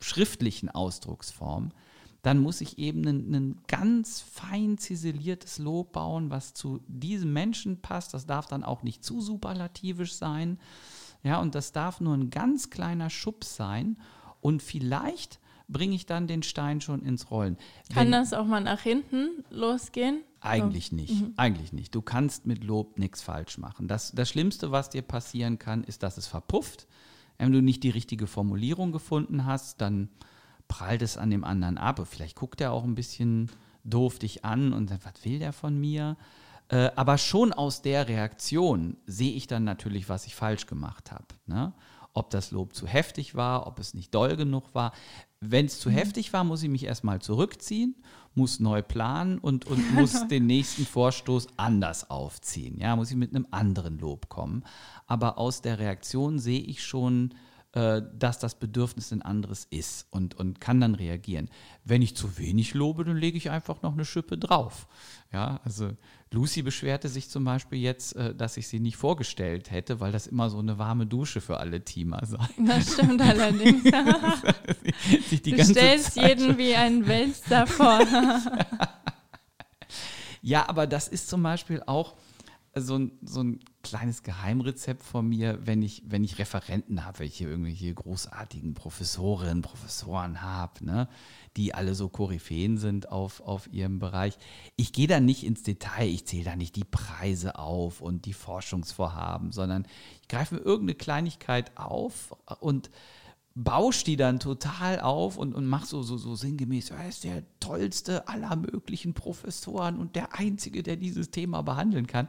[0.00, 1.72] schriftlichen Ausdrucksform,
[2.22, 8.14] dann muss ich eben ein, ganz fein ziseliertes Lob bauen, was zu diesem Menschen passt.
[8.14, 10.60] Das darf dann auch nicht zu superlativisch sein.
[11.24, 13.98] Ja, und das darf nur ein ganz kleiner Schubs sein.
[14.40, 15.40] Und vielleicht
[15.72, 17.56] bringe ich dann den Stein schon ins Rollen.
[17.92, 20.22] Kann Wenn, das auch mal nach hinten losgehen?
[20.40, 20.96] Eigentlich so.
[20.96, 21.20] nicht.
[21.20, 21.34] Mhm.
[21.36, 21.94] Eigentlich nicht.
[21.94, 23.88] Du kannst mit Lob nichts falsch machen.
[23.88, 26.86] Das, das Schlimmste, was dir passieren kann, ist, dass es verpufft.
[27.38, 30.08] Wenn du nicht die richtige Formulierung gefunden hast, dann
[30.68, 32.00] prallt es an dem anderen ab.
[32.08, 33.50] Vielleicht guckt er auch ein bisschen
[33.84, 36.16] doof dich an und sagt, was will der von mir?
[36.68, 41.26] Äh, aber schon aus der Reaktion sehe ich dann natürlich, was ich falsch gemacht habe.
[41.46, 41.72] Ne?
[42.14, 44.92] Ob das Lob zu heftig war, ob es nicht doll genug war.
[45.44, 45.94] Wenn es zu mhm.
[45.94, 47.96] heftig war, muss ich mich erstmal zurückziehen,
[48.34, 52.78] muss neu planen und, und muss den nächsten Vorstoß anders aufziehen.
[52.78, 54.64] Ja, muss ich mit einem anderen Lob kommen
[55.12, 57.34] aber aus der Reaktion sehe ich schon,
[57.74, 61.48] äh, dass das Bedürfnis ein anderes ist und, und kann dann reagieren.
[61.84, 64.86] Wenn ich zu wenig lobe, dann lege ich einfach noch eine Schippe drauf.
[65.32, 65.90] Ja, also
[66.30, 70.26] Lucy beschwerte sich zum Beispiel jetzt, äh, dass ich sie nicht vorgestellt hätte, weil das
[70.26, 72.46] immer so eine warme Dusche für alle Teamer sei.
[72.58, 73.84] Das stimmt allerdings.
[75.42, 78.00] du stellst Zeit jeden wie einen Wälzer vor.
[80.42, 82.16] ja, aber das ist zum Beispiel auch
[82.74, 87.44] so ein, so ein kleines Geheimrezept von mir, wenn ich, wenn ich Referenten habe, welche
[87.44, 91.08] irgendwelche großartigen Professorinnen, Professoren habe, ne,
[91.56, 94.38] die alle so Koryphäen sind auf, auf ihrem Bereich.
[94.76, 98.32] Ich gehe da nicht ins Detail, ich zähle da nicht die Preise auf und die
[98.32, 99.86] Forschungsvorhaben, sondern
[100.22, 102.90] ich greife mir irgendeine Kleinigkeit auf und
[103.54, 107.42] bauscht die dann total auf und, und mach so, so, so sinngemäß, er ist der
[107.60, 112.28] tollste aller möglichen Professoren und der Einzige, der dieses Thema behandeln kann.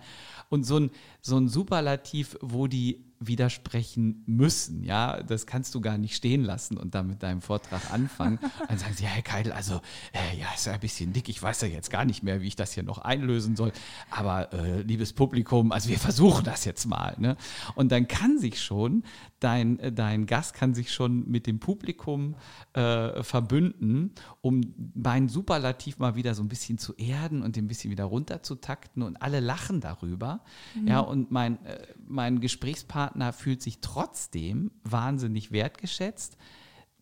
[0.49, 4.83] Und so ein, so ein Superlativ, wo die widersprechen müssen.
[4.83, 8.39] Ja, das kannst du gar nicht stehen lassen und dann mit deinem Vortrag anfangen.
[8.67, 9.81] Dann sagen sie, ja, Herr Keidel, also
[10.13, 11.29] äh, ja, ist ja ein bisschen dick.
[11.29, 13.71] Ich weiß ja jetzt gar nicht mehr, wie ich das hier noch einlösen soll.
[14.09, 17.15] Aber äh, liebes Publikum, also wir versuchen das jetzt mal.
[17.17, 17.37] Ne?
[17.75, 19.03] Und dann kann sich schon
[19.39, 22.35] dein, äh, dein Gast kann sich schon mit dem Publikum
[22.73, 24.61] äh, verbünden, um
[24.95, 29.21] meinen Superlativ mal wieder so ein bisschen zu erden und ein bisschen wieder runterzutakten und
[29.21, 30.41] alle lachen darüber.
[30.75, 30.87] Mhm.
[30.87, 36.35] Ja, und mein, äh, mein Gesprächspartner Partner fühlt sich trotzdem wahnsinnig wertgeschätzt,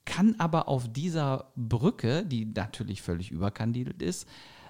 [0.04, 4.28] kann aber auf dieser Brücke, die natürlich völlig überkandidelt ist,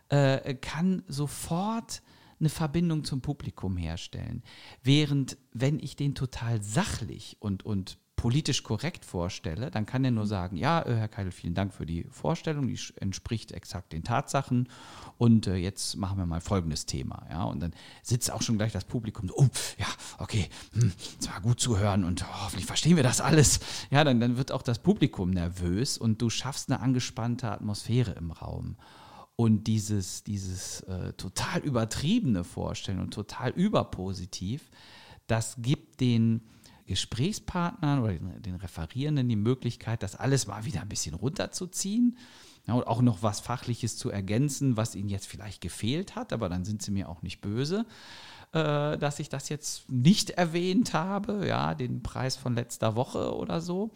[0.10, 2.04] äh, kann sofort
[2.40, 4.44] eine Verbindung zum Publikum herstellen.
[4.84, 10.28] Während wenn ich den total sachlich und, und politisch korrekt vorstelle, dann kann er nur
[10.28, 14.70] sagen, ja, äh, Herr Keidel, vielen Dank für die Vorstellung, die entspricht exakt den Tatsachen
[15.18, 17.26] und äh, jetzt machen wir mal folgendes Thema.
[17.32, 19.48] Ja, und dann sitzt auch schon gleich das Publikum so, oh,
[19.80, 19.88] ja,
[20.20, 23.60] okay, hm, es war gut zu hören und oh, hoffentlich verstehen wir das alles.
[23.90, 28.30] Ja, dann, dann wird auch das Publikum nervös und du schaffst eine angespannte Atmosphäre im
[28.30, 28.76] Raum.
[29.36, 34.70] Und dieses, dieses äh, total übertriebene Vorstellen und total überpositiv,
[35.26, 36.42] das gibt den
[36.92, 42.18] Gesprächspartnern oder den, den Referierenden die Möglichkeit, das alles mal wieder ein bisschen runterzuziehen.
[42.68, 46.50] Ja, und auch noch was Fachliches zu ergänzen, was ihnen jetzt vielleicht gefehlt hat, aber
[46.50, 47.86] dann sind sie mir auch nicht böse,
[48.52, 53.62] äh, dass ich das jetzt nicht erwähnt habe, ja, den Preis von letzter Woche oder
[53.62, 53.92] so.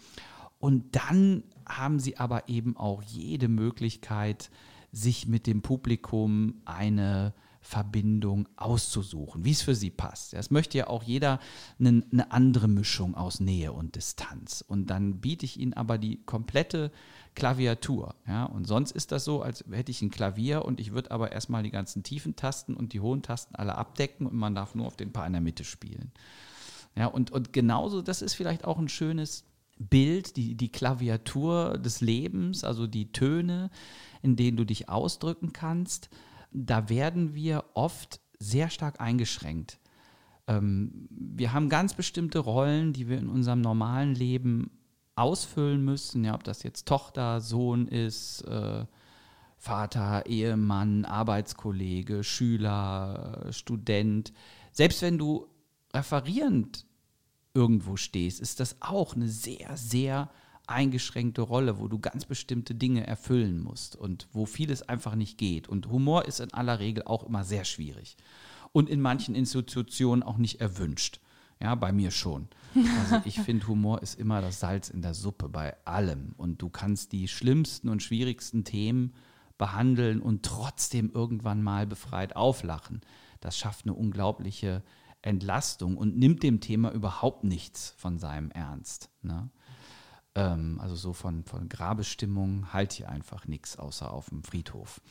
[0.57, 4.49] Und dann haben sie aber eben auch jede Möglichkeit,
[4.93, 7.33] sich mit dem Publikum eine
[7.65, 10.35] Verbindung auszusuchen, wie es für sie passt.
[10.35, 11.39] Es möchte ja auch jeder
[11.79, 14.63] eine, eine, andere Mischung aus Nähe und Distanz.
[14.65, 16.91] Und dann biete ich ihnen aber die komplette
[17.33, 18.13] Klaviatur.
[18.27, 18.45] Ja?
[18.45, 21.63] Und sonst ist das so, als hätte ich ein Klavier und ich würde aber erstmal
[21.63, 24.95] die ganzen tiefen Tasten und die hohen Tasten alle abdecken und man darf nur auf
[24.95, 26.11] den Paar in der Mitte spielen.
[26.95, 29.43] Ja, und, und genauso, das ist vielleicht auch ein schönes
[29.79, 33.71] Bild, die, die Klaviatur des Lebens, also die Töne,
[34.21, 36.11] in denen du dich ausdrücken kannst
[36.55, 39.79] da werden wir oft sehr stark eingeschränkt.
[40.47, 44.71] Ähm, wir haben ganz bestimmte Rollen, die wir in unserem normalen Leben
[45.15, 48.85] ausfüllen müssen, ja, ob das jetzt Tochter, Sohn ist, äh,
[49.57, 54.33] Vater, Ehemann, Arbeitskollege, Schüler, Student.
[54.71, 55.47] Selbst wenn du
[55.93, 56.85] referierend
[57.53, 60.29] irgendwo stehst, ist das auch eine sehr, sehr
[60.67, 65.67] eingeschränkte Rolle, wo du ganz bestimmte Dinge erfüllen musst und wo vieles einfach nicht geht.
[65.67, 68.17] Und Humor ist in aller Regel auch immer sehr schwierig
[68.71, 71.21] und in manchen Institutionen auch nicht erwünscht.
[71.61, 72.49] Ja, bei mir schon.
[72.75, 76.33] Also ich finde, Humor ist immer das Salz in der Suppe bei allem.
[76.37, 79.13] Und du kannst die schlimmsten und schwierigsten Themen
[79.57, 83.01] behandeln und trotzdem irgendwann mal befreit auflachen.
[83.39, 84.83] Das schafft eine unglaubliche
[85.21, 89.09] Entlastung und nimmt dem Thema überhaupt nichts von seinem Ernst.
[89.21, 89.49] Ne?
[90.35, 95.01] Ähm, also so von, von Grabestimmung halt hier einfach nichts, außer auf dem Friedhof.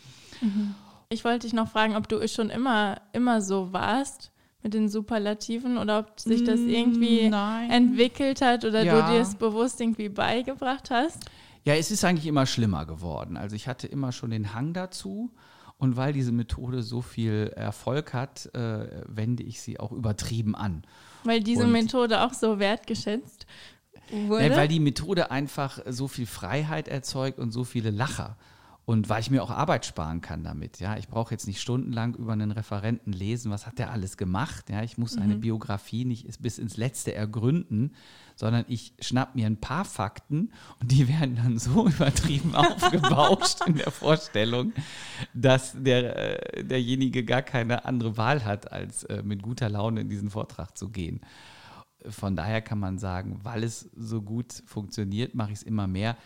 [0.40, 0.74] Mhm.
[1.08, 4.30] Ich wollte dich noch fragen, ob du schon immer, immer so warst
[4.62, 7.70] mit den Superlativen oder ob sich das mm, irgendwie Nein.
[7.70, 9.00] entwickelt hat oder ja.
[9.06, 11.30] du dir es bewusst irgendwie beigebracht hast?
[11.64, 13.36] Ja, es ist eigentlich immer schlimmer geworden.
[13.36, 15.30] Also ich hatte immer schon den Hang dazu.
[15.76, 20.84] Und weil diese Methode so viel Erfolg hat, äh, wende ich sie auch übertrieben an.
[21.24, 23.44] Weil diese und Methode auch so wertgeschätzt
[24.10, 24.46] wurde?
[24.46, 28.36] Ja, weil die Methode einfach so viel Freiheit erzeugt und so viele Lacher.
[28.86, 30.78] Und weil ich mir auch Arbeit sparen kann damit.
[30.78, 34.68] Ja, ich brauche jetzt nicht stundenlang über einen Referenten lesen, was hat der alles gemacht.
[34.68, 35.22] Ja, ich muss mhm.
[35.22, 37.92] eine Biografie nicht bis ins Letzte ergründen,
[38.36, 43.76] sondern ich schnapp mir ein paar Fakten und die werden dann so übertrieben aufgebauscht in
[43.76, 44.74] der Vorstellung,
[45.32, 50.10] dass der, äh, derjenige gar keine andere Wahl hat, als äh, mit guter Laune in
[50.10, 51.22] diesen Vortrag zu gehen
[52.08, 56.16] von daher kann man sagen, weil es so gut funktioniert, mache ich es immer mehr.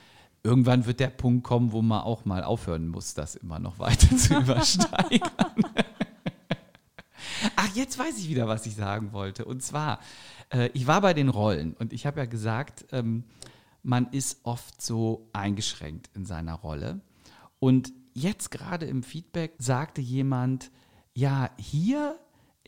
[0.43, 4.17] Irgendwann wird der Punkt kommen, wo man auch mal aufhören muss, das immer noch weiter
[4.17, 5.62] zu übersteigern.
[7.57, 9.45] Ach, jetzt weiß ich wieder, was ich sagen wollte.
[9.45, 10.01] Und zwar,
[10.51, 13.25] äh, ich war bei den Rollen und ich habe ja gesagt, ähm,
[13.83, 17.01] man ist oft so eingeschränkt in seiner Rolle.
[17.59, 20.71] Und jetzt gerade im Feedback sagte jemand,
[21.14, 22.19] ja, hier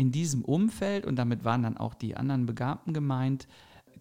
[0.00, 3.46] in diesem Umfeld, und damit waren dann auch die anderen Begabten gemeint,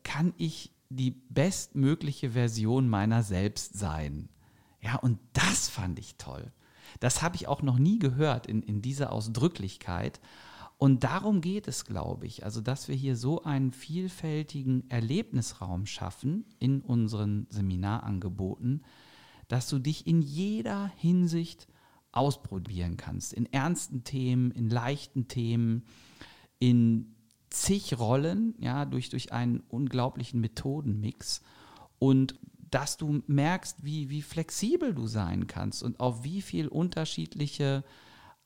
[0.04, 4.30] kann ich die bestmögliche Version meiner selbst sein.
[4.82, 6.54] Ja, und das fand ich toll.
[7.02, 10.22] Das habe ich auch noch nie gehört in, in dieser Ausdrücklichkeit.
[10.78, 12.46] Und darum geht es, glaube ich.
[12.46, 18.86] Also, dass wir hier so einen vielfältigen Erlebnisraum schaffen in unseren Seminarangeboten,
[19.50, 21.68] dass du dich in jeder Hinsicht
[22.12, 23.34] ausprobieren kannst.
[23.34, 25.86] In ernsten Themen, in leichten Themen,
[26.60, 27.16] in
[27.50, 31.42] zig Rollen, ja, durch, durch einen unglaublichen Methodenmix.
[31.98, 32.36] Und
[32.72, 37.84] dass du merkst, wie, wie flexibel du sein kannst und auf wie viel unterschiedliche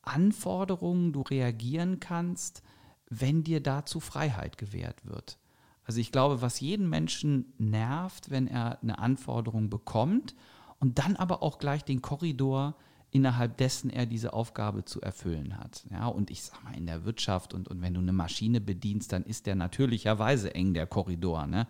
[0.01, 2.63] Anforderungen du reagieren kannst,
[3.09, 5.37] wenn dir dazu Freiheit gewährt wird.
[5.85, 10.35] Also ich glaube, was jeden Menschen nervt, wenn er eine Anforderung bekommt
[10.79, 12.75] und dann aber auch gleich den Korridor
[13.13, 15.85] innerhalb dessen er diese Aufgabe zu erfüllen hat.
[15.91, 19.13] Ja, und ich sage mal, in der Wirtschaft und, und wenn du eine Maschine bedienst,
[19.13, 21.67] dann ist der natürlicherweise eng, der Korridor, ne?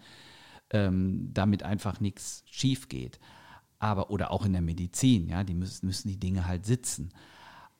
[0.70, 3.20] Ähm, damit einfach nichts schief geht.
[3.78, 7.10] Aber, oder auch in der Medizin, ja, die müssen, müssen die Dinge halt sitzen.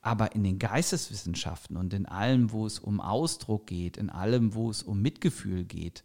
[0.02, 4.68] Aber in den Geisteswissenschaften und in allem, wo es um Ausdruck geht, in allem, wo
[4.68, 6.04] es um Mitgefühl geht,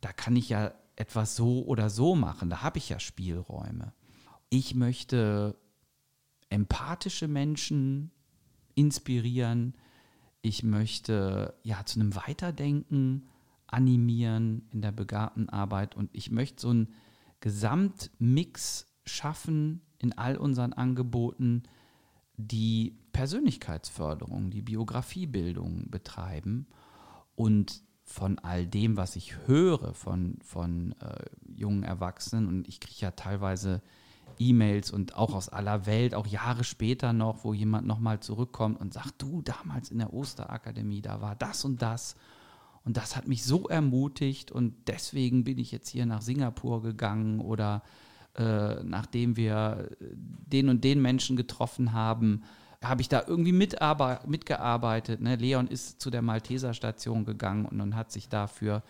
[0.00, 2.48] da kann ich ja etwas so oder so machen.
[2.48, 3.92] Da habe ich ja Spielräume.
[4.48, 5.56] Ich möchte
[6.52, 8.10] empathische Menschen
[8.74, 9.74] inspirieren.
[10.42, 13.28] Ich möchte ja zu einem Weiterdenken
[13.66, 16.94] animieren in der begabten Arbeit und ich möchte so einen
[17.40, 21.62] Gesamtmix schaffen in all unseren Angeboten,
[22.36, 26.66] die Persönlichkeitsförderung, die Biografiebildung betreiben
[27.34, 33.00] und von all dem, was ich höre von, von äh, jungen Erwachsenen, und ich kriege
[33.00, 33.80] ja teilweise
[34.38, 38.92] E-Mails und auch aus aller Welt, auch Jahre später noch, wo jemand nochmal zurückkommt und
[38.94, 42.16] sagt, du, damals in der Osterakademie, da war das und das.
[42.84, 47.40] Und das hat mich so ermutigt und deswegen bin ich jetzt hier nach Singapur gegangen
[47.40, 47.82] oder
[48.36, 52.42] äh, nachdem wir den und den Menschen getroffen haben,
[52.82, 55.20] habe ich da irgendwie mitgearbeitet.
[55.20, 55.36] Ne?
[55.36, 58.82] Leon ist zu der Malteser Station gegangen und, und hat sich da für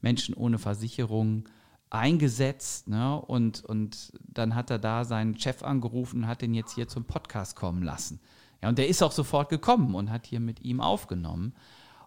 [0.00, 1.44] Menschen ohne Versicherung
[1.90, 2.88] eingesetzt.
[2.88, 3.20] Ne?
[3.20, 7.04] Und, und dann hat er da seinen Chef angerufen und hat den jetzt hier zum
[7.04, 8.20] Podcast kommen lassen.
[8.62, 11.54] Ja, und der ist auch sofort gekommen und hat hier mit ihm aufgenommen.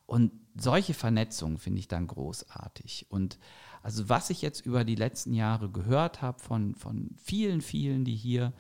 [0.06, 3.08] Und solche Vernetzungen finde ich dann großartig.
[3.10, 3.40] Und
[3.82, 8.16] also was ich jetzt über die letzten Jahre gehört habe von, von vielen, vielen, die
[8.16, 8.54] hier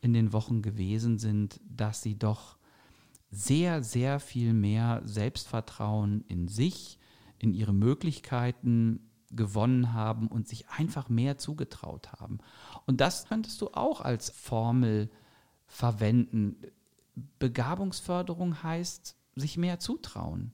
[0.00, 2.56] in den Wochen gewesen sind, dass sie doch
[3.30, 6.98] sehr, sehr viel mehr Selbstvertrauen in sich,
[7.38, 12.38] in ihre Möglichkeiten gewonnen haben und sich einfach mehr zugetraut haben.
[12.86, 15.10] Und das könntest du auch als Formel
[15.66, 16.56] verwenden.
[17.38, 20.52] Begabungsförderung heißt, sich mehr zutrauen.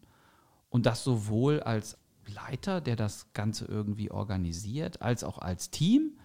[0.69, 6.19] Und das sowohl als Leiter, der das Ganze irgendwie organisiert, als auch als Team.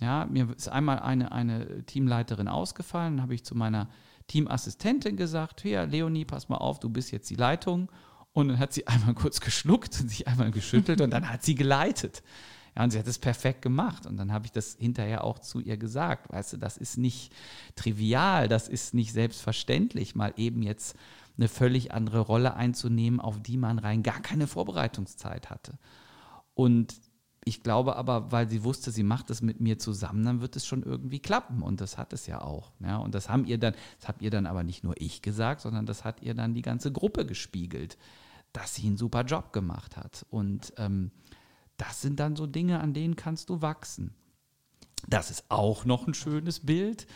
[0.00, 3.88] Ja, mir ist einmal eine, eine Teamleiterin ausgefallen, habe ich zu meiner
[4.28, 7.90] Teamassistentin gesagt, ja, Leonie, pass mal auf, du bist jetzt die Leitung.
[8.32, 11.54] Und dann hat sie einmal kurz geschluckt und sich einmal geschüttelt und dann hat sie
[11.54, 12.22] geleitet.
[12.76, 14.06] Ja, und sie hat es perfekt gemacht.
[14.06, 16.32] Und dann habe ich das hinterher auch zu ihr gesagt.
[16.32, 17.32] Weißt du, das ist nicht
[17.74, 20.96] trivial, das ist nicht selbstverständlich, mal eben jetzt
[21.36, 25.78] eine völlig andere Rolle einzunehmen, auf die man rein gar keine Vorbereitungszeit hatte.
[26.54, 26.94] Und
[27.44, 30.66] ich glaube aber, weil sie wusste, sie macht das mit mir zusammen, dann wird es
[30.66, 31.62] schon irgendwie klappen.
[31.62, 32.72] Und das hat es ja auch.
[32.80, 32.98] Ja?
[32.98, 35.86] Und das haben ihr dann, das habt ihr dann aber nicht nur ich gesagt, sondern
[35.86, 37.96] das hat ihr dann die ganze Gruppe gespiegelt,
[38.52, 40.26] dass sie einen super Job gemacht hat.
[40.30, 41.10] Und ähm,
[41.76, 44.14] das sind dann so Dinge, an denen kannst du wachsen.
[45.06, 47.06] Das ist auch noch ein schönes Bild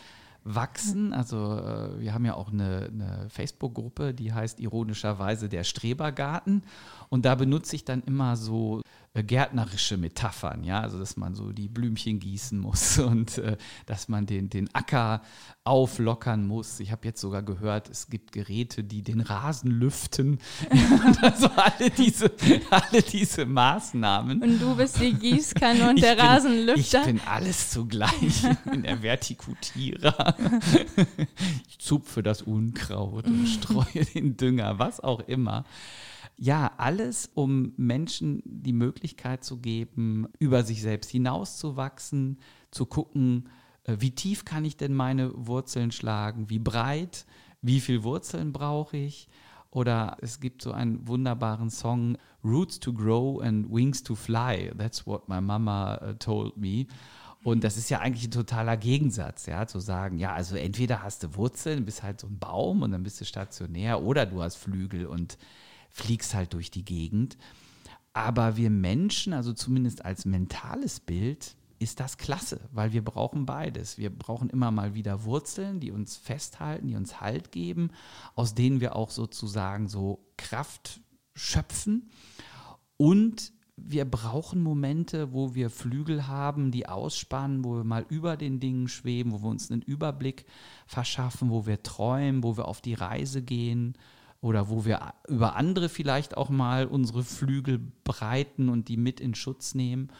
[0.43, 1.13] wachsen.
[1.13, 6.63] Also äh, wir haben ja auch eine, eine Facebook-Gruppe, die heißt ironischerweise der Strebergarten.
[7.09, 8.81] Und da benutze ich dann immer so
[9.21, 14.25] gärtnerische Metaphern, ja, also dass man so die Blümchen gießen muss und äh, dass man
[14.25, 15.21] den, den Acker
[15.65, 16.79] auflockern muss.
[16.79, 20.39] Ich habe jetzt sogar gehört, es gibt Geräte, die den Rasen lüften.
[21.21, 22.31] also alle diese,
[22.71, 24.41] alle diese Maßnahmen.
[24.41, 27.01] Und du bist die Gießkanne und ich der bin, Rasenlüfter.
[27.01, 28.11] Ich bin alles zugleich.
[28.21, 30.35] Ich bin der Vertikutierer.
[31.69, 35.65] ich zupfe das Unkraut und streue den Dünger, was auch immer.
[36.35, 42.39] Ja, alles, um Menschen die Möglichkeit zu geben, über sich selbst hinauszuwachsen,
[42.71, 43.49] zu gucken,
[43.83, 47.25] äh, wie tief kann ich denn meine Wurzeln schlagen, wie breit,
[47.61, 49.27] wie viel Wurzeln brauche ich.
[49.69, 54.71] Oder es gibt so einen wunderbaren Song, Roots to Grow and Wings to Fly.
[54.77, 56.85] That's what my mama uh, told me.
[57.43, 61.23] Und das ist ja eigentlich ein totaler Gegensatz, ja, zu sagen, ja, also entweder hast
[61.23, 64.55] du Wurzeln, bist halt so ein Baum und dann bist du stationär, oder du hast
[64.55, 65.37] Flügel und
[65.93, 67.37] fliegst halt durch die Gegend.
[68.11, 73.97] Aber wir Menschen, also zumindest als mentales Bild, ist das klasse, weil wir brauchen beides.
[73.97, 77.91] Wir brauchen immer mal wieder Wurzeln, die uns festhalten, die uns Halt geben,
[78.35, 81.01] aus denen wir auch sozusagen so Kraft
[81.35, 82.09] schöpfen.
[82.97, 88.59] Und wir brauchen Momente, wo wir Flügel haben, die ausspannen, wo wir mal über den
[88.59, 90.45] Dingen schweben, wo wir uns einen Überblick
[90.85, 93.95] verschaffen, wo wir träumen, wo wir auf die Reise gehen,
[94.43, 99.35] oder wo wir über andere vielleicht auch mal unsere Flügel breiten und die mit in
[99.35, 100.11] Schutz nehmen.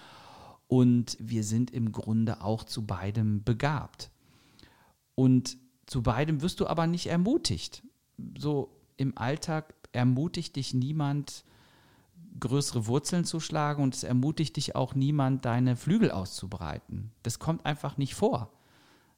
[0.67, 4.11] Und wir sind im Grunde auch zu beidem begabt.
[5.13, 5.57] Und
[5.87, 7.83] zu beidem wirst du aber nicht ermutigt.
[8.37, 11.43] So im Alltag ermutigt dich niemand,
[12.39, 17.11] größere Wurzeln zu schlagen und es ermutigt dich auch niemand, deine Flügel auszubreiten.
[17.23, 18.53] Das kommt einfach nicht vor.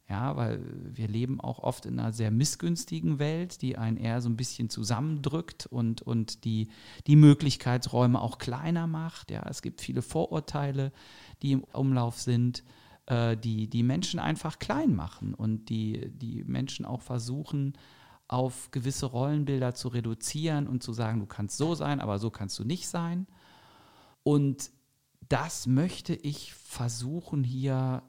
[0.07, 0.61] Ja, weil
[0.95, 4.69] wir leben auch oft in einer sehr missgünstigen Welt, die einen eher so ein bisschen
[4.69, 6.67] zusammendrückt und, und die,
[7.07, 9.31] die Möglichkeitsräume auch kleiner macht.
[9.31, 10.91] Ja, es gibt viele Vorurteile,
[11.41, 12.63] die im Umlauf sind,
[13.07, 17.73] äh, die die Menschen einfach klein machen und die, die Menschen auch versuchen,
[18.27, 22.57] auf gewisse Rollenbilder zu reduzieren und zu sagen, du kannst so sein, aber so kannst
[22.59, 23.25] du nicht sein.
[24.23, 24.71] Und
[25.29, 28.03] das möchte ich versuchen hier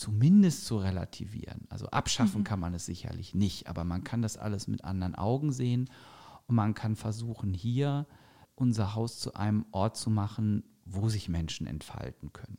[0.00, 1.66] zumindest zu relativieren.
[1.68, 2.44] Also abschaffen mhm.
[2.44, 5.90] kann man es sicherlich nicht, aber man kann das alles mit anderen Augen sehen
[6.46, 8.06] und man kann versuchen, hier
[8.54, 12.56] unser Haus zu einem Ort zu machen, wo sich Menschen entfalten können.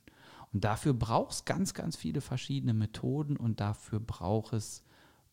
[0.53, 4.83] Und dafür braucht es ganz, ganz viele verschiedene Methoden und dafür braucht es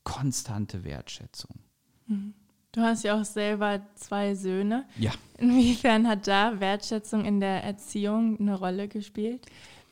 [0.03, 1.61] konstante Wertschätzung.
[2.07, 2.33] Mhm.
[2.73, 4.87] Du hast ja auch selber zwei Söhne.
[4.99, 5.13] Ja.
[5.37, 9.45] Inwiefern hat da Wertschätzung in der Erziehung eine Rolle gespielt?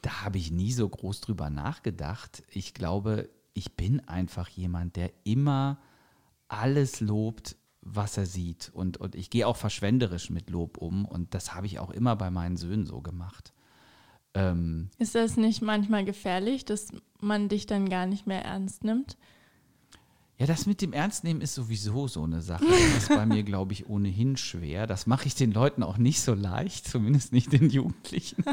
[0.06, 2.44] Da habe ich nie so groß drüber nachgedacht.
[2.52, 5.80] Ich glaube, ich bin einfach jemand, der immer
[6.46, 8.70] alles lobt, was er sieht.
[8.72, 11.06] Und, und ich gehe auch verschwenderisch mit Lob um.
[11.06, 13.52] Und das habe ich auch immer bei meinen Söhnen so gemacht.
[14.34, 19.16] Ähm, Ist das nicht manchmal gefährlich, dass man dich dann gar nicht mehr ernst nimmt?
[20.38, 22.66] Ja, das mit dem Ernstnehmen ist sowieso so eine Sache.
[22.66, 24.86] Das ist bei mir, glaube ich, ohnehin schwer.
[24.86, 28.44] Das mache ich den Leuten auch nicht so leicht, zumindest nicht den Jugendlichen.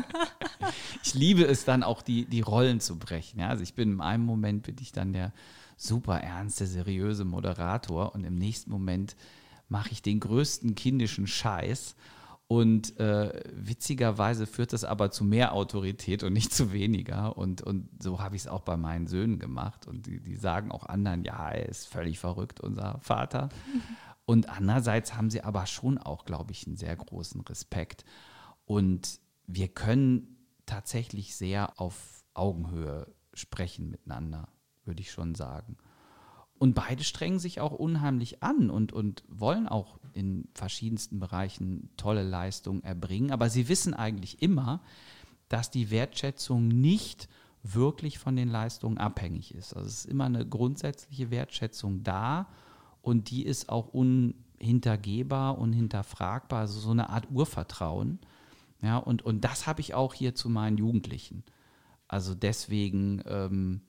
[1.03, 3.41] Ich liebe es dann auch, die, die Rollen zu brechen.
[3.41, 5.33] Ja, also ich bin in einem Moment bin ich dann der
[5.75, 9.17] super ernste, seriöse Moderator und im nächsten Moment
[9.67, 11.95] mache ich den größten kindischen Scheiß
[12.53, 17.35] und äh, witzigerweise führt das aber zu mehr Autorität und nicht zu weniger.
[17.35, 19.87] Und, und so habe ich es auch bei meinen Söhnen gemacht.
[19.87, 23.49] Und die, die sagen auch anderen, ja, er ist völlig verrückt, unser Vater.
[24.25, 28.05] Und andererseits haben sie aber schon auch, glaube ich, einen sehr großen Respekt.
[28.65, 30.37] Und wir können
[30.67, 34.47] tatsächlich sehr auf Augenhöhe sprechen miteinander,
[34.85, 35.75] würde ich schon sagen.
[36.63, 42.23] Und beide strengen sich auch unheimlich an und, und wollen auch in verschiedensten Bereichen tolle
[42.23, 43.31] Leistungen erbringen.
[43.31, 44.79] Aber sie wissen eigentlich immer,
[45.49, 47.27] dass die Wertschätzung nicht
[47.63, 49.73] wirklich von den Leistungen abhängig ist.
[49.73, 52.47] Also es ist immer eine grundsätzliche Wertschätzung da
[53.01, 58.19] und die ist auch unhintergehbar, unhinterfragbar, also so eine Art Urvertrauen.
[58.81, 61.43] Ja, und, und das habe ich auch hier zu meinen Jugendlichen.
[62.07, 63.81] Also deswegen ähm,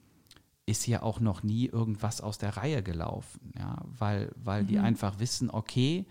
[0.66, 4.66] ist hier auch noch nie irgendwas aus der Reihe gelaufen, ja, weil, weil mhm.
[4.66, 6.06] die einfach wissen, okay,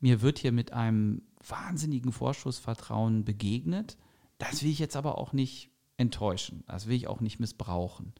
[0.00, 3.96] mir wird hier mit einem wahnsinnigen Vorschussvertrauen begegnet.
[4.38, 6.64] Das will ich jetzt aber auch nicht enttäuschen.
[6.66, 8.12] Das will ich auch nicht missbrauchen.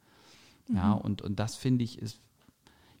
[0.67, 0.75] Mhm.
[0.75, 2.19] Ja, und, und das finde ich ist,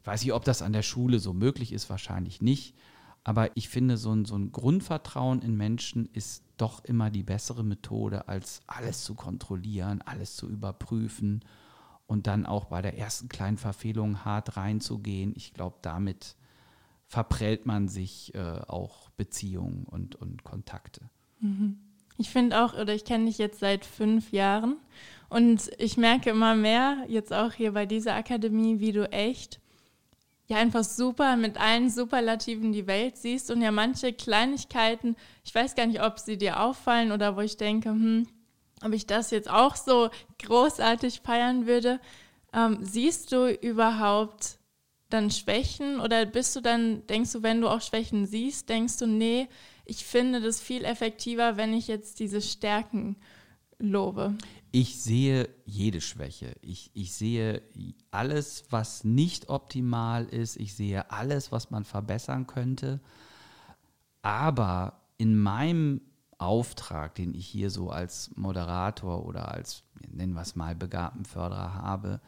[0.01, 2.75] ich weiß nicht, ob das an der Schule so möglich ist, wahrscheinlich nicht.
[3.23, 7.63] Aber ich finde, so ein, so ein Grundvertrauen in Menschen ist doch immer die bessere
[7.63, 11.43] Methode, als alles zu kontrollieren, alles zu überprüfen
[12.07, 15.33] und dann auch bei der ersten kleinen Verfehlung hart reinzugehen.
[15.35, 16.35] Ich glaube, damit
[17.07, 21.01] verprellt man sich äh, auch Beziehungen und, und Kontakte.
[21.39, 21.79] Mhm.
[22.17, 24.77] Ich finde auch, oder ich kenne dich jetzt seit fünf Jahren
[25.29, 29.59] und ich merke immer mehr, jetzt auch hier bei dieser Akademie, wie du echt
[30.47, 35.75] ja einfach super mit allen Superlativen die Welt siehst und ja manche Kleinigkeiten, ich weiß
[35.75, 38.27] gar nicht, ob sie dir auffallen oder wo ich denke, hm,
[38.85, 40.09] ob ich das jetzt auch so
[40.43, 41.99] großartig feiern würde.
[42.53, 44.59] Ähm, siehst du überhaupt
[45.09, 49.07] dann Schwächen oder bist du dann, denkst du, wenn du auch Schwächen siehst, denkst du,
[49.07, 49.47] nee,
[49.85, 53.17] ich finde das viel effektiver, wenn ich jetzt diese Stärken
[53.79, 54.35] lobe?
[54.71, 56.53] Ich sehe jede Schwäche.
[56.61, 57.61] Ich, ich sehe
[58.11, 60.57] alles, was nicht optimal ist.
[60.57, 62.99] Ich sehe alles, was man verbessern könnte.
[64.21, 66.01] Aber in meinem
[66.37, 72.21] Auftrag, den ich hier so als Moderator oder als, nennen wir es mal, Begabtenförderer habe,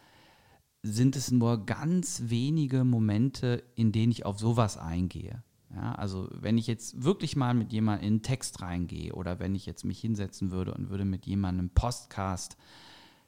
[0.83, 5.43] sind es nur ganz wenige Momente, in denen ich auf sowas eingehe.
[5.75, 9.53] Ja, also wenn ich jetzt wirklich mal mit jemandem in einen Text reingehe oder wenn
[9.53, 12.55] ich jetzt mich hinsetzen würde und würde mit jemandem Postcast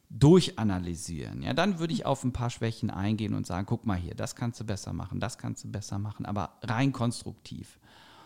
[0.09, 4.15] durchanalysieren, ja, dann würde ich auf ein paar Schwächen eingehen und sagen, guck mal hier,
[4.15, 7.77] das kannst du besser machen, das kannst du besser machen, aber rein konstruktiv.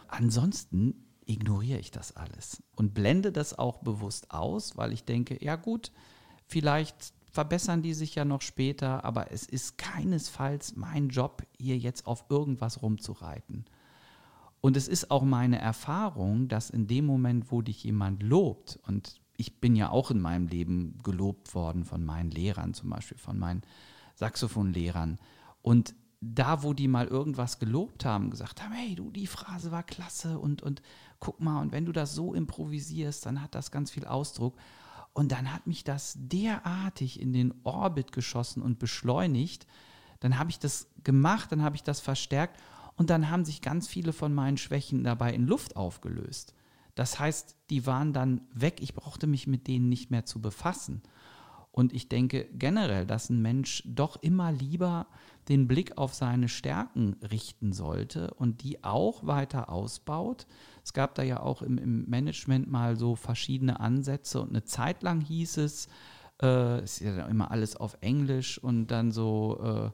[0.07, 5.55] Ansonsten ignoriere ich das alles und blende das auch bewusst aus, weil ich denke, ja
[5.55, 5.91] gut,
[6.47, 12.05] vielleicht verbessern die sich ja noch später, aber es ist keinesfalls mein Job, hier jetzt
[12.05, 13.65] auf irgendwas rumzureiten.
[14.61, 19.19] Und es ist auch meine Erfahrung, dass in dem Moment, wo dich jemand lobt, und
[19.35, 23.37] ich bin ja auch in meinem Leben gelobt worden von meinen Lehrern, zum Beispiel von
[23.39, 23.63] meinen
[24.15, 25.19] Saxophonlehrern,
[25.61, 29.83] und da, wo die mal irgendwas gelobt haben, gesagt haben, hey, du, die Phrase war
[29.83, 30.81] klasse und, und
[31.23, 34.57] guck mal, und wenn du das so improvisierst, dann hat das ganz viel Ausdruck.
[35.13, 39.65] Und dann hat mich das derartig in den Orbit geschossen und beschleunigt.
[40.19, 42.59] Dann habe ich das gemacht, dann habe ich das verstärkt
[42.97, 46.53] und dann haben sich ganz viele von meinen Schwächen dabei in Luft aufgelöst.
[46.93, 51.03] Das heißt, die waren dann weg, ich brauchte mich mit denen nicht mehr zu befassen.
[51.73, 55.07] Und ich denke generell, dass ein Mensch doch immer lieber
[55.49, 60.45] den Blick auf seine Stärken richten sollte und die auch weiter ausbaut.
[60.83, 65.01] Es gab da ja auch im, im Management mal so verschiedene Ansätze und eine Zeit
[65.01, 65.87] lang hieß es,
[66.43, 69.89] äh, ist ja immer alles auf Englisch und dann so äh,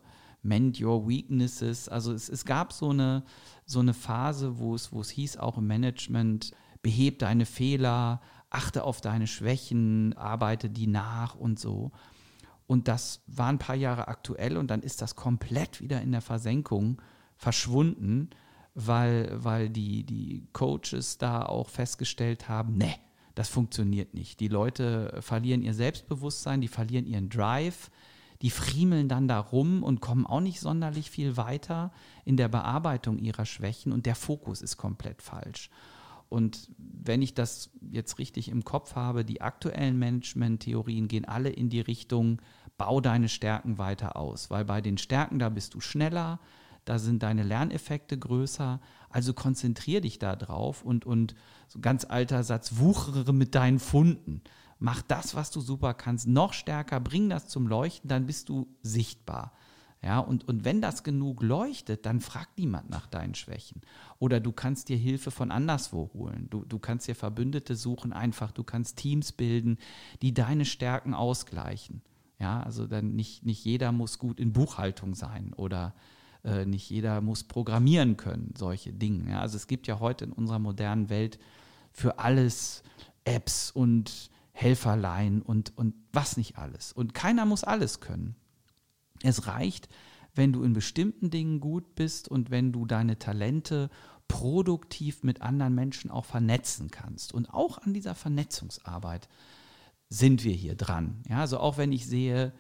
[0.46, 1.88] Mend Your Weaknesses.
[1.88, 3.24] Also es, es gab so eine,
[3.66, 6.52] so eine Phase, wo es, wo es hieß, auch im Management,
[6.82, 8.20] beheb deine Fehler,
[8.50, 11.92] achte auf deine Schwächen, arbeite die nach und so.
[12.68, 16.22] Und das war ein paar Jahre aktuell und dann ist das komplett wieder in der
[16.22, 17.02] Versenkung
[17.36, 18.30] verschwunden,
[18.76, 22.96] weil, weil die, die Coaches da auch festgestellt haben, nee,
[23.36, 24.40] das funktioniert nicht.
[24.40, 27.90] Die Leute verlieren ihr Selbstbewusstsein, die verlieren ihren Drive,
[28.42, 31.92] die friemeln dann da rum und kommen auch nicht sonderlich viel weiter
[32.26, 35.70] in der Bearbeitung ihrer Schwächen und der Fokus ist komplett falsch.
[36.30, 41.70] Und wenn ich das jetzt richtig im Kopf habe, die aktuellen Management-Theorien gehen alle in
[41.70, 42.40] die Richtung,
[42.78, 46.40] bau deine Stärken weiter aus, weil bei den Stärken, da bist du schneller,
[46.86, 51.36] da sind deine Lerneffekte größer, also konzentrier dich da drauf und, und
[51.68, 54.42] so ganz alter Satz, wuchere mit deinen Funden.
[54.80, 58.68] Mach das, was du super kannst, noch stärker, bring das zum Leuchten, dann bist du
[58.82, 59.52] sichtbar.
[60.02, 63.82] Ja, und, und wenn das genug leuchtet, dann fragt niemand nach deinen Schwächen.
[64.18, 66.48] Oder du kannst dir Hilfe von anderswo holen.
[66.50, 68.52] Du, du kannst dir Verbündete suchen, einfach.
[68.52, 69.78] Du kannst Teams bilden,
[70.22, 72.02] die deine Stärken ausgleichen.
[72.40, 75.94] Ja, also dann nicht, nicht jeder muss gut in Buchhaltung sein oder
[76.46, 79.30] äh, nicht jeder muss programmieren können, solche Dinge.
[79.30, 81.38] Ja, also es gibt ja heute in unserer modernen Welt
[81.92, 82.84] für alles
[83.26, 86.94] Apps und Helferlein und, und was nicht alles.
[86.94, 88.36] Und keiner muss alles können.
[89.24, 89.90] Es reicht,
[90.36, 93.90] wenn du in bestimmten Dingen gut bist und wenn du deine Talente
[94.28, 97.34] produktiv mit anderen Menschen auch vernetzen kannst.
[97.34, 99.28] Und auch an dieser Vernetzungsarbeit
[100.08, 101.24] sind wir hier dran.
[101.28, 102.54] Ja, also auch wenn ich sehe,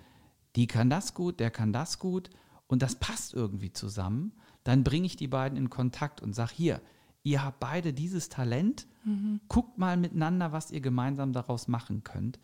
[0.55, 2.30] die kann das gut, der kann das gut
[2.68, 4.34] und das passt irgendwie zusammen,
[4.64, 6.82] dann bringe ich die beiden in Kontakt und sage hier,
[7.24, 9.39] ihr habt beide dieses Talent, mhm.
[9.47, 12.39] guckt mal miteinander, was ihr gemeinsam daraus machen könnt.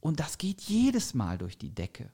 [0.00, 2.10] Und das geht jedes Mal durch die Decke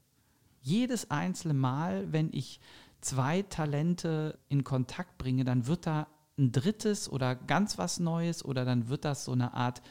[0.60, 2.60] jedes einzelne Mal, wenn ich
[3.00, 6.06] zwei Talente in Kontakt bringe, dann wird da
[6.38, 9.82] ein drittes oder ganz was Neues oder dann wird das so eine Art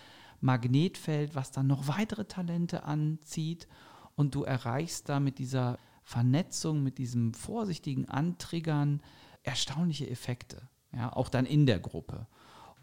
[0.42, 3.68] Magnetfeld, was dann noch weitere Talente anzieht
[4.16, 9.02] und du erreichst da mit dieser Vernetzung, mit diesem vorsichtigen Antriggern
[9.44, 10.62] erstaunliche Effekte,
[10.94, 12.28] ja, auch dann in der Gruppe.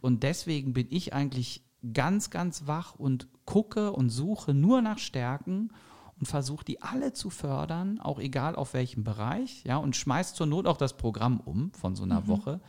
[0.00, 1.62] Und deswegen bin ich eigentlich
[1.92, 5.70] ganz, ganz wach und gucke und suche nur nach Stärken
[6.18, 10.46] und versucht die alle zu fördern, auch egal auf welchem Bereich, ja, und schmeißt zur
[10.46, 12.28] Not auch das Programm um von so einer mhm.
[12.28, 12.60] Woche.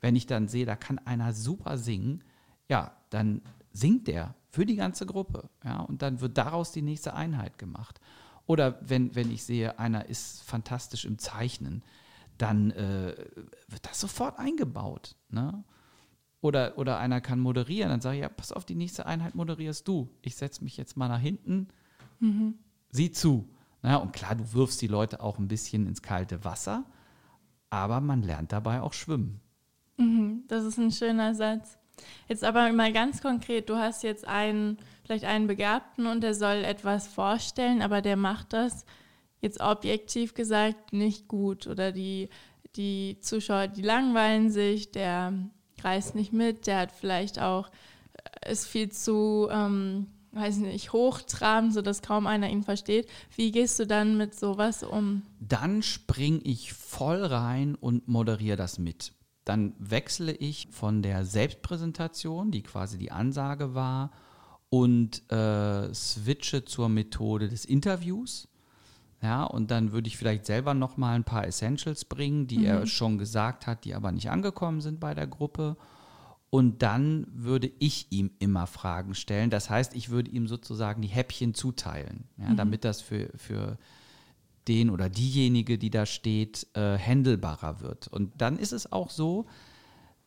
[0.00, 2.22] Wenn ich dann sehe, da kann einer super singen,
[2.68, 3.42] ja, dann
[3.72, 8.00] singt der für die ganze Gruppe, ja, und dann wird daraus die nächste Einheit gemacht.
[8.46, 11.82] Oder wenn, wenn ich sehe, einer ist fantastisch im Zeichnen,
[12.38, 13.14] dann äh,
[13.68, 15.16] wird das sofort eingebaut.
[15.28, 15.62] Ne?
[16.40, 19.86] Oder, oder einer kann moderieren, dann sage ich, ja, pass auf, die nächste Einheit moderierst
[19.86, 20.08] du.
[20.22, 21.68] Ich setze mich jetzt mal nach hinten,
[22.18, 22.58] mhm
[22.92, 23.48] sieh zu.
[23.82, 26.84] Na, und klar, du wirfst die Leute auch ein bisschen ins kalte Wasser,
[27.70, 29.40] aber man lernt dabei auch schwimmen.
[29.96, 31.78] Mhm, das ist ein schöner Satz.
[32.28, 36.64] Jetzt aber mal ganz konkret, du hast jetzt einen, vielleicht einen Begabten und der soll
[36.64, 38.84] etwas vorstellen, aber der macht das
[39.40, 42.28] jetzt objektiv gesagt nicht gut oder die,
[42.76, 45.32] die Zuschauer, die langweilen sich, der
[45.82, 47.70] reißt nicht mit, der hat vielleicht auch,
[48.42, 53.08] äh, ist viel zu ähm, weiß nicht, hochtrabend, sodass kaum einer ihn versteht.
[53.36, 55.22] Wie gehst du dann mit sowas um?
[55.40, 59.12] Dann springe ich voll rein und moderiere das mit.
[59.44, 64.12] Dann wechsle ich von der Selbstpräsentation, die quasi die Ansage war,
[64.70, 68.48] und äh, switche zur Methode des Interviews.
[69.20, 72.64] Ja, und dann würde ich vielleicht selber noch mal ein paar Essentials bringen, die mhm.
[72.64, 75.76] er schon gesagt hat, die aber nicht angekommen sind bei der Gruppe.
[76.54, 79.48] Und dann würde ich ihm immer Fragen stellen.
[79.48, 82.56] Das heißt, ich würde ihm sozusagen die Häppchen zuteilen, ja, mhm.
[82.58, 83.78] damit das für, für
[84.68, 88.08] den oder diejenige, die da steht, äh, handelbarer wird.
[88.08, 89.46] Und dann ist es auch so,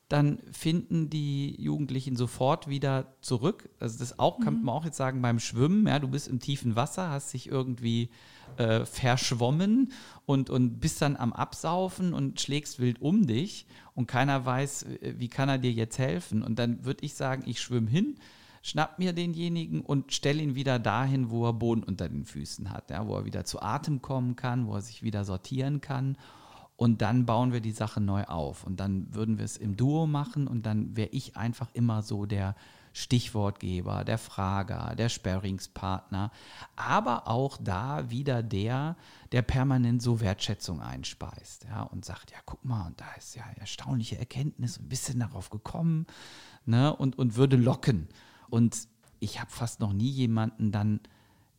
[0.08, 3.70] dann finden die Jugendlichen sofort wieder zurück.
[3.80, 4.66] Also das auch, kann mhm.
[4.66, 8.10] man auch jetzt sagen, beim Schwimmen, ja, du bist im tiefen Wasser, hast dich irgendwie
[8.58, 9.92] äh, verschwommen
[10.26, 15.16] und, und bist dann am Absaufen und schlägst wild um dich und keiner weiß, äh,
[15.18, 16.44] wie kann er dir jetzt helfen.
[16.44, 18.18] Und dann würde ich sagen, ich schwimme hin,
[18.62, 22.92] schnapp mir denjenigen und stelle ihn wieder dahin, wo er Boden unter den Füßen hat,
[22.92, 26.16] ja, wo er wieder zu Atem kommen kann, wo er sich wieder sortieren kann.
[26.78, 28.66] Und dann bauen wir die Sache neu auf.
[28.66, 32.26] Und dann würden wir es im Duo machen und dann wäre ich einfach immer so
[32.26, 32.56] der
[32.96, 36.32] Stichwortgeber, der Frager, der Sparringspartner,
[36.78, 38.96] aber auch da wieder der,
[39.34, 43.44] der permanent so Wertschätzung einspeist ja, und sagt, ja, guck mal, und da ist ja
[43.58, 46.06] erstaunliche Erkenntnis, ein bisschen darauf gekommen
[46.66, 48.08] ne, und, und würde locken.
[48.50, 48.88] Und
[49.20, 51.02] ich habe fast noch nie jemanden dann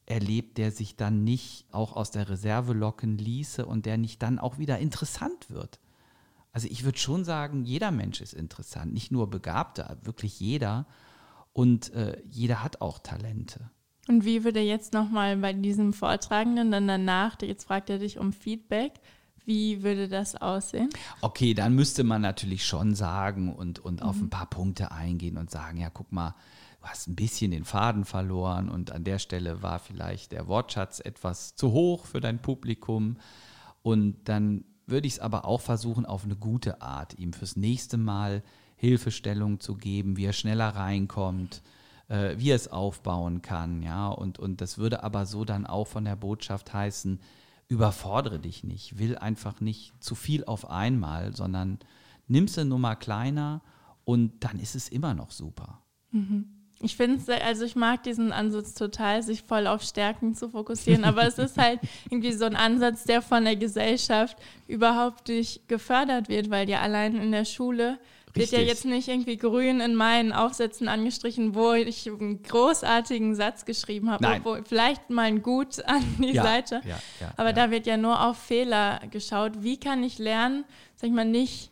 [0.07, 4.39] erlebt, der sich dann nicht auch aus der Reserve locken ließe und der nicht dann
[4.39, 5.81] auch wieder interessant wird.
[6.53, 10.87] Also ich würde schon sagen, jeder Mensch ist interessant, nicht nur Begabte, wirklich jeder.
[11.53, 13.71] Und äh, jeder hat auch Talente.
[14.09, 18.33] Und wie würde jetzt nochmal bei diesem Vortragenden dann danach, jetzt fragt er dich um
[18.33, 19.01] Feedback,
[19.47, 20.91] Wie würde das aussehen?
[21.21, 25.51] Okay, dann müsste man natürlich schon sagen und, und auf ein paar Punkte eingehen und
[25.51, 26.35] sagen, ja, guck mal,
[26.87, 31.55] hast ein bisschen den Faden verloren und an der Stelle war vielleicht der Wortschatz etwas
[31.55, 33.17] zu hoch für dein Publikum.
[33.83, 37.97] Und dann würde ich es aber auch versuchen, auf eine gute Art ihm fürs nächste
[37.97, 38.43] Mal
[38.77, 41.63] Hilfestellung zu geben, wie er schneller reinkommt,
[42.09, 44.09] äh, wie er es aufbauen kann, ja.
[44.09, 47.21] Und, und das würde aber so dann auch von der Botschaft heißen,
[47.69, 51.79] überfordere dich nicht, will einfach nicht zu viel auf einmal, sondern
[52.29, 53.63] nimm es eine Nummer kleiner
[54.05, 55.83] und dann ist es immer noch super.
[56.13, 56.56] Mhm.
[56.81, 61.05] Ich finde es, also ich mag diesen Ansatz total, sich voll auf Stärken zu fokussieren,
[61.05, 64.37] aber es ist halt irgendwie so ein Ansatz, der von der Gesellschaft
[64.69, 67.99] überhaupt nicht gefördert wird, weil ja allein in der Schule
[68.37, 73.65] wird ja jetzt nicht irgendwie grün in meinen Aufsätzen angestrichen, wo ich einen großartigen Satz
[73.65, 76.83] geschrieben habe, wo vielleicht mal ein Gut an die ja, Seite.
[76.85, 79.63] Ja, ja, Aber da wird ja nur auf Fehler geschaut.
[79.63, 80.65] Wie kann ich lernen,
[80.97, 81.71] sag ich mal, nicht,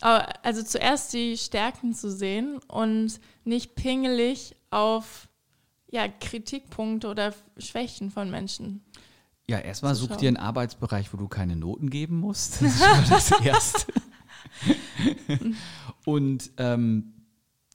[0.00, 5.28] also zuerst die Stärken zu sehen und nicht pingelig auf
[5.90, 8.84] ja, Kritikpunkte oder Schwächen von Menschen.
[9.48, 12.62] Ja, erstmal such dir einen Arbeitsbereich, wo du keine Noten geben musst.
[12.62, 13.92] Das ist schon das Erste.
[16.04, 17.14] und ähm,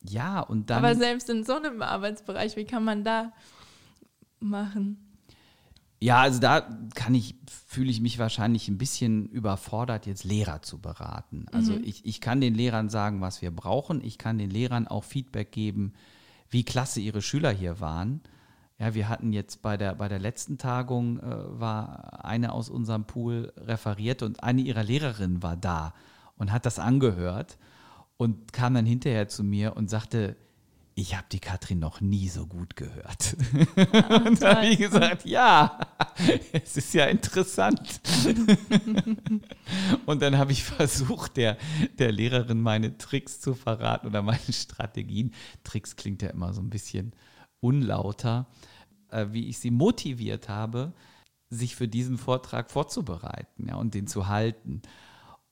[0.02, 0.78] ja, und dann.
[0.78, 3.34] Aber selbst in so einem Arbeitsbereich, wie kann man da
[4.40, 5.05] machen?
[6.00, 6.62] Ja, also da
[6.94, 7.36] kann ich,
[7.68, 11.46] fühle ich mich wahrscheinlich ein bisschen überfordert, jetzt Lehrer zu beraten.
[11.52, 11.84] Also mhm.
[11.84, 14.04] ich, ich kann den Lehrern sagen, was wir brauchen.
[14.04, 15.94] Ich kann den Lehrern auch Feedback geben,
[16.50, 18.22] wie klasse ihre Schüler hier waren.
[18.78, 23.06] Ja, wir hatten jetzt bei der, bei der letzten Tagung, äh, war eine aus unserem
[23.06, 25.94] Pool referiert und eine ihrer Lehrerinnen war da
[26.38, 27.58] und hat das angehört
[28.18, 30.36] und kam dann hinterher zu mir und sagte,
[30.98, 33.36] ich habe die Katrin noch nie so gut gehört.
[33.76, 35.78] Ah, und da habe ich gesagt, ja,
[36.54, 38.00] es ist ja interessant.
[40.06, 41.58] und dann habe ich versucht, der,
[42.00, 45.34] der Lehrerin meine Tricks zu verraten oder meine Strategien.
[45.66, 47.14] Tricks klingt ja immer so ein bisschen
[47.60, 48.48] unlauter,
[49.10, 50.94] äh, wie ich sie motiviert habe,
[51.50, 54.82] sich für diesen Vortrag vorzubereiten ja, und den zu halten.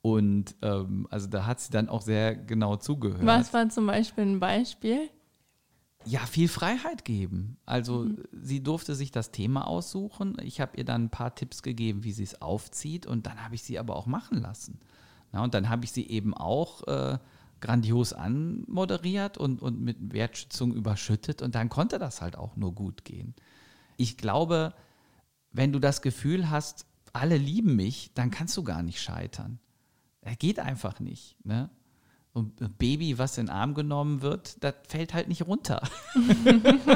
[0.00, 3.26] Und ähm, also da hat sie dann auch sehr genau zugehört.
[3.26, 5.10] Was war zum Beispiel ein Beispiel?
[6.06, 7.56] Ja, viel Freiheit geben.
[7.66, 8.18] Also mhm.
[8.32, 10.36] sie durfte sich das Thema aussuchen.
[10.42, 13.06] Ich habe ihr dann ein paar Tipps gegeben, wie sie es aufzieht.
[13.06, 14.80] Und dann habe ich sie aber auch machen lassen.
[15.32, 17.18] Na, und dann habe ich sie eben auch äh,
[17.60, 21.42] grandios anmoderiert und, und mit Wertschätzung überschüttet.
[21.42, 23.34] Und dann konnte das halt auch nur gut gehen.
[23.96, 24.74] Ich glaube,
[25.52, 29.58] wenn du das Gefühl hast, alle lieben mich, dann kannst du gar nicht scheitern.
[30.20, 31.36] Er geht einfach nicht.
[31.44, 31.70] Ne?
[32.34, 35.88] Und ein Baby, was in den Arm genommen wird, das fällt halt nicht runter.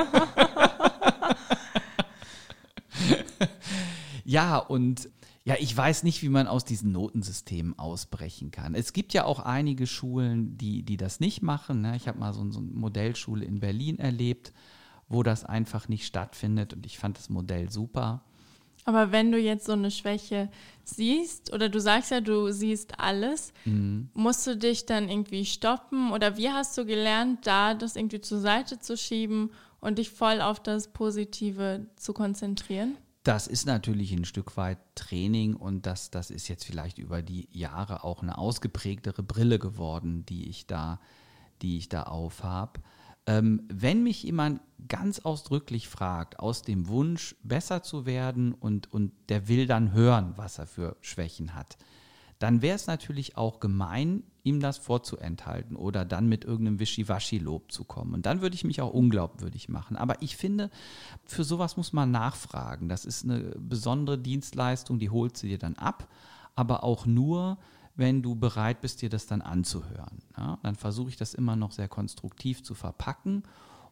[4.24, 5.09] ja, und
[5.45, 8.74] ja, ich weiß nicht, wie man aus diesen Notensystemen ausbrechen kann.
[8.74, 11.82] Es gibt ja auch einige Schulen, die, die das nicht machen.
[11.82, 11.95] Ne?
[11.95, 14.53] Ich habe mal so, so eine Modellschule in Berlin erlebt,
[15.09, 18.24] wo das einfach nicht stattfindet und ich fand das Modell super.
[18.89, 20.49] Aber wenn du jetzt so eine Schwäche
[20.82, 24.09] siehst, oder du sagst ja, du siehst alles, mhm.
[24.14, 26.11] musst du dich dann irgendwie stoppen?
[26.11, 30.41] Oder wie hast du gelernt, da das irgendwie zur Seite zu schieben und dich voll
[30.41, 32.97] auf das Positive zu konzentrieren?
[33.24, 37.47] Das ist natürlich ein Stück weit Training und das, das ist jetzt vielleicht über die
[37.53, 40.99] Jahre auch eine ausgeprägtere Brille geworden, die ich da,
[41.61, 42.78] die ich da aufhab.
[43.29, 49.12] Ähm, wenn mich jemand ganz ausdrücklich fragt, aus dem Wunsch, besser zu werden und, und
[49.29, 51.76] der will dann hören, was er für Schwächen hat,
[52.39, 57.85] dann wäre es natürlich auch gemein, ihm das vorzuenthalten oder dann mit irgendeinem Wischiwaschi-Lob zu
[57.85, 58.14] kommen.
[58.14, 59.99] Und dann würde ich mich auch unglaubwürdig machen.
[59.99, 60.70] Aber ich finde,
[61.26, 62.89] für sowas muss man nachfragen.
[62.89, 66.09] Das ist eine besondere Dienstleistung, die holt sie dir dann ab,
[66.55, 67.59] aber auch nur,
[67.99, 70.22] wenn du bereit bist, dir das dann anzuhören.
[70.36, 73.42] Ja, dann versuche ich das immer noch sehr konstruktiv zu verpacken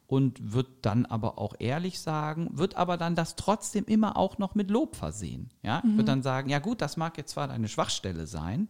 [0.06, 4.54] und wird dann aber auch ehrlich sagen, wird aber dann das trotzdem immer auch noch
[4.54, 5.50] mit Lob versehen.
[5.62, 5.90] Ja, mhm.
[5.90, 8.68] ich würde dann sagen, ja gut, das mag jetzt zwar deine Schwachstelle sein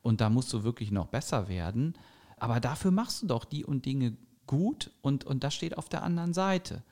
[0.00, 1.92] und da musst du wirklich noch besser werden,
[2.38, 4.16] aber dafür machst du doch die und Dinge
[4.46, 6.82] gut und, und das steht auf der anderen Seite.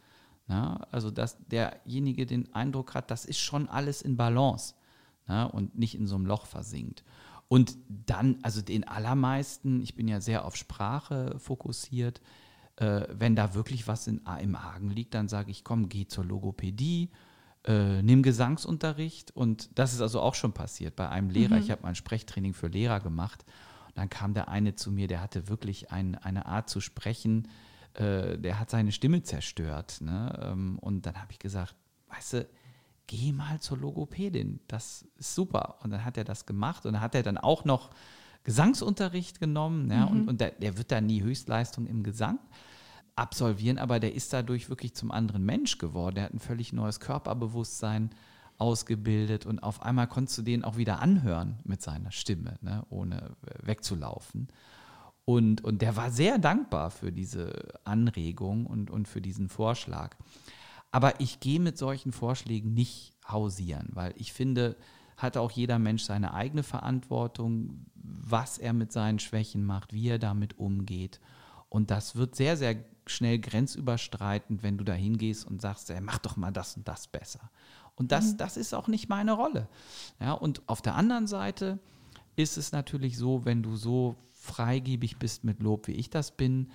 [0.46, 4.74] Ja, also dass derjenige den Eindruck hat, das ist schon alles in Balance
[5.26, 7.02] ja, und nicht in so einem Loch versinkt.
[7.48, 12.20] Und dann, also den allermeisten, ich bin ja sehr auf Sprache fokussiert,
[12.76, 16.24] äh, wenn da wirklich was in, im Argen liegt, dann sage ich, komm, geh zur
[16.24, 17.10] Logopädie,
[17.64, 19.34] äh, nimm Gesangsunterricht.
[19.34, 21.56] Und das ist also auch schon passiert bei einem Lehrer.
[21.56, 21.62] Mhm.
[21.62, 23.44] Ich habe mal ein Sprechtraining für Lehrer gemacht.
[23.88, 27.48] Und dann kam der eine zu mir, der hatte wirklich ein, eine Art zu sprechen,
[27.94, 30.00] äh, der hat seine Stimme zerstört.
[30.02, 30.38] Ne?
[30.42, 31.74] Ähm, und dann habe ich gesagt,
[32.08, 32.48] weißt du,
[33.08, 35.76] geh mal zur Logopädin, das ist super.
[35.82, 37.90] Und dann hat er das gemacht und dann hat er dann auch noch
[38.44, 40.12] Gesangsunterricht genommen, ja, mhm.
[40.12, 42.38] und, und der, der wird da nie Höchstleistung im Gesang
[43.16, 46.14] absolvieren, aber der ist dadurch wirklich zum anderen Mensch geworden.
[46.14, 48.10] Der hat ein völlig neues Körperbewusstsein
[48.58, 53.36] ausgebildet und auf einmal konntest du den auch wieder anhören mit seiner Stimme, ne, ohne
[53.62, 54.48] wegzulaufen.
[55.24, 57.52] Und, und der war sehr dankbar für diese
[57.84, 60.16] Anregung und, und für diesen Vorschlag.
[60.90, 64.76] Aber ich gehe mit solchen Vorschlägen nicht hausieren, weil ich finde,
[65.16, 70.18] hat auch jeder Mensch seine eigene Verantwortung, was er mit seinen Schwächen macht, wie er
[70.18, 71.20] damit umgeht.
[71.68, 72.76] Und das wird sehr, sehr
[73.06, 77.08] schnell grenzüberstreitend, wenn du da hingehst und sagst, ey, mach doch mal das und das
[77.08, 77.50] besser.
[77.96, 78.36] Und das, mhm.
[78.38, 79.68] das ist auch nicht meine Rolle.
[80.20, 81.78] Ja, und auf der anderen Seite
[82.36, 86.70] ist es natürlich so, wenn du so freigebig bist mit Lob, wie ich das bin,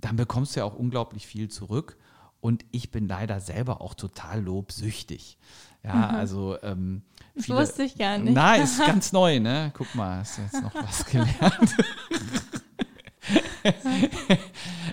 [0.00, 1.96] dann bekommst du ja auch unglaublich viel zurück.
[2.40, 5.38] Und ich bin leider selber auch total lobsüchtig.
[5.82, 6.14] Ja, mhm.
[6.16, 6.56] also.
[6.62, 7.02] Ähm,
[7.34, 8.34] das wusste ich gar nicht.
[8.34, 9.72] Nein, ist ganz neu, ne?
[9.74, 11.76] Guck mal, hast du jetzt noch was gelernt.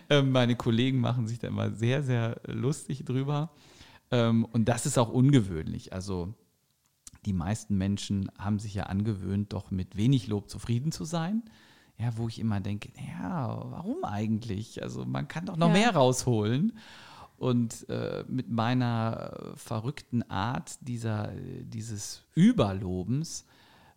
[0.09, 3.49] Ähm, meine Kollegen machen sich da immer sehr, sehr lustig drüber.
[4.11, 5.93] Ähm, und das ist auch ungewöhnlich.
[5.93, 6.33] Also
[7.25, 11.43] die meisten Menschen haben sich ja angewöhnt, doch mit wenig Lob zufrieden zu sein.
[11.97, 12.89] Ja, wo ich immer denke,
[13.19, 14.83] ja, warum eigentlich?
[14.83, 15.73] Also man kann doch noch ja.
[15.73, 16.77] mehr rausholen.
[17.38, 21.31] Und äh, mit meiner verrückten Art dieser,
[21.63, 23.45] dieses Überlobens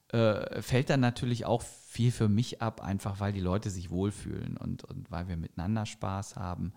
[0.08, 4.56] äh, fällt dann natürlich auch viel für mich ab, einfach weil die Leute sich wohlfühlen
[4.56, 6.72] und, und weil wir miteinander Spaß haben.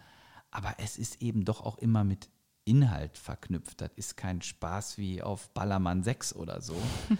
[0.52, 2.30] Aber es ist eben doch auch immer mit
[2.66, 3.82] Inhalt verknüpft.
[3.82, 6.76] Das ist kein Spaß wie auf Ballermann 6 oder so.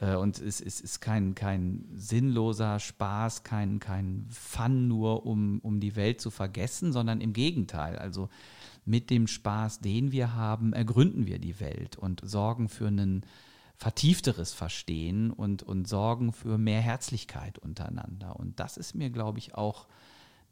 [0.00, 5.78] Äh, und es, es, ist kein, kein sinnloser Spaß, kein, kein Fun nur, um, um
[5.78, 7.96] die Welt zu vergessen, sondern im Gegenteil.
[7.96, 8.28] Also
[8.84, 13.24] mit dem Spaß, den wir haben, ergründen wir die Welt und sorgen für einen
[13.76, 18.36] vertiefteres Verstehen und, und sorgen für mehr Herzlichkeit untereinander.
[18.36, 19.88] Und das ist mir, glaube ich, auch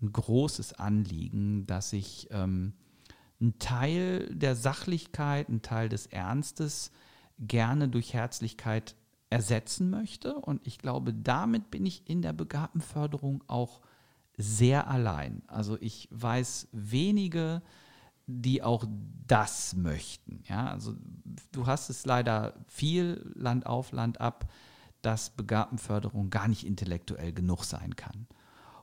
[0.01, 2.73] ein großes Anliegen, dass ich ähm,
[3.41, 6.91] einen Teil der Sachlichkeit, einen Teil des Ernstes
[7.39, 8.97] gerne durch Herzlichkeit
[9.31, 10.35] ersetzen möchte.
[10.35, 13.81] Und ich glaube, damit bin ich in der Begabtenförderung auch
[14.37, 15.43] sehr allein.
[15.47, 17.63] Also ich weiß wenige,
[18.27, 18.85] die auch
[19.27, 20.43] das möchten.
[20.49, 20.95] Ja, also
[21.53, 24.51] du hast es leider viel Land auf, Land ab,
[25.03, 28.27] dass Begabtenförderung gar nicht intellektuell genug sein kann.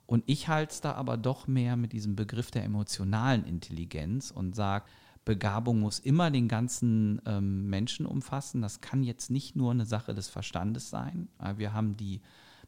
[0.05, 4.55] Und ich halte es da aber doch mehr mit diesem Begriff der emotionalen Intelligenz und
[4.55, 4.85] sage,
[5.23, 8.61] Begabung muss immer den ganzen ähm, Menschen umfassen.
[8.61, 11.29] Das kann jetzt nicht nur eine Sache des Verstandes sein.
[11.57, 12.21] Wir haben die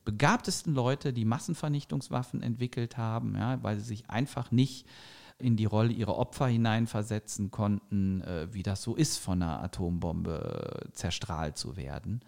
[0.06, 4.88] begabtesten Leute, die Massenvernichtungswaffen entwickelt haben, ja, weil sie sich einfach nicht
[5.42, 10.90] in die Rolle ihrer Opfer hineinversetzen konnten, äh, wie das so ist, von einer Atombombe
[10.94, 12.22] zerstrahlt zu werden.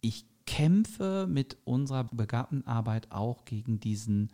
[0.00, 4.30] Ich kämpfe mit unserer Begabtenarbeit auch gegen diesen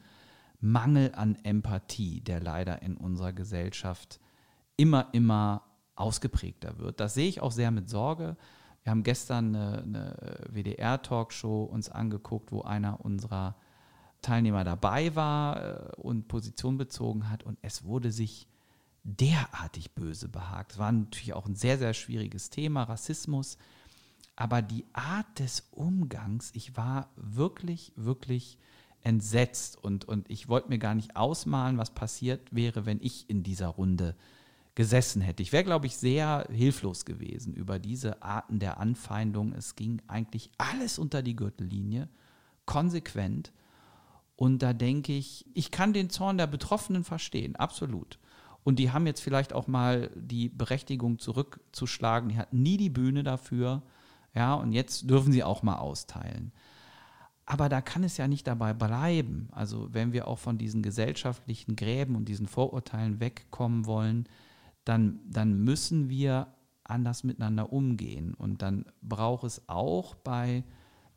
[0.60, 4.20] Mangel an Empathie, der leider in unserer Gesellschaft
[4.76, 5.62] immer, immer
[5.94, 7.00] ausgeprägter wird.
[7.00, 8.36] Das sehe ich auch sehr mit Sorge.
[8.82, 13.56] Wir haben gestern eine, eine WDR-Talkshow uns angeguckt, wo einer unserer
[14.22, 18.46] Teilnehmer dabei war äh, und Position bezogen hat und es wurde sich
[19.02, 20.72] derartig böse behagt.
[20.72, 23.56] Es war natürlich auch ein sehr, sehr schwieriges Thema, Rassismus,
[24.36, 28.58] aber die Art des Umgangs, ich war wirklich, wirklich
[29.02, 33.42] entsetzt und, und ich wollte mir gar nicht ausmalen, was passiert wäre, wenn ich in
[33.42, 34.14] dieser Runde
[34.74, 35.42] gesessen hätte.
[35.42, 39.52] Ich wäre, glaube ich, sehr hilflos gewesen über diese Arten der Anfeindung.
[39.52, 42.08] Es ging eigentlich alles unter die Gürtellinie,
[42.66, 43.52] konsequent.
[44.40, 48.18] Und da denke ich, ich kann den Zorn der Betroffenen verstehen, absolut.
[48.64, 52.30] Und die haben jetzt vielleicht auch mal die Berechtigung zurückzuschlagen.
[52.30, 53.82] Die hatten nie die Bühne dafür.
[54.34, 56.52] Ja, und jetzt dürfen sie auch mal austeilen.
[57.44, 59.50] Aber da kann es ja nicht dabei bleiben.
[59.52, 64.26] Also, wenn wir auch von diesen gesellschaftlichen Gräben und diesen Vorurteilen wegkommen wollen,
[64.86, 66.46] dann, dann müssen wir
[66.84, 68.32] anders miteinander umgehen.
[68.32, 70.64] Und dann braucht es auch bei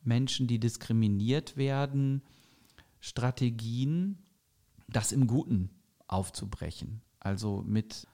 [0.04, 2.22] Menschen, die diskriminiert werden,
[3.04, 4.18] Strategien,
[4.88, 5.70] das im Guten
[6.08, 7.02] aufzubrechen.
[7.20, 8.08] Also mit,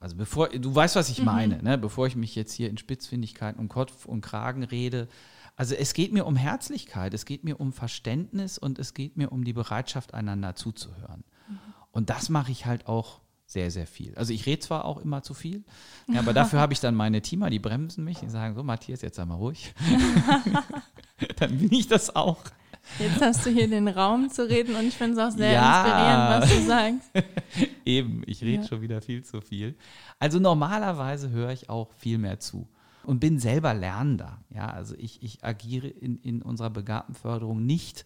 [0.00, 1.26] also bevor, du weißt, was ich mhm.
[1.26, 1.78] meine, ne?
[1.78, 5.06] bevor ich mich jetzt hier in Spitzfindigkeiten um Kopf und Kragen rede.
[5.54, 9.30] Also es geht mir um Herzlichkeit, es geht mir um Verständnis und es geht mir
[9.30, 11.22] um die Bereitschaft, einander zuzuhören.
[11.48, 11.58] Mhm.
[11.92, 14.16] Und das mache ich halt auch sehr, sehr viel.
[14.16, 15.62] Also ich rede zwar auch immer zu viel,
[16.08, 19.02] ja, aber dafür habe ich dann meine Teamer, die bremsen mich, die sagen so, Matthias,
[19.02, 19.72] jetzt sei mal ruhig.
[21.36, 22.42] dann bin ich das auch.
[22.98, 26.40] Jetzt hast du hier den Raum zu reden und ich finde es auch sehr ja.
[26.40, 27.74] inspirierend, was du sagst.
[27.84, 28.68] Eben, ich rede ja.
[28.68, 29.74] schon wieder viel zu viel.
[30.18, 32.68] Also normalerweise höre ich auch viel mehr zu.
[33.04, 34.38] und bin selber Lernender.
[34.50, 38.04] Ja, also ich, ich agiere in, in unserer Begabtenförderung nicht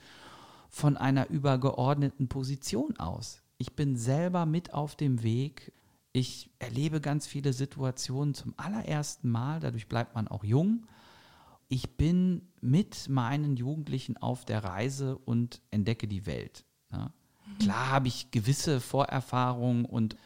[0.70, 3.42] von einer übergeordneten Position aus.
[3.58, 5.72] Ich bin selber mit auf dem Weg.
[6.12, 10.86] Ich erlebe ganz viele Situationen zum allerersten Mal, dadurch bleibt man auch jung.
[11.68, 16.64] Ich bin mit meinen Jugendlichen auf der Reise und entdecke die Welt.
[16.92, 17.12] Ja.
[17.58, 20.16] Klar habe ich gewisse Vorerfahrungen und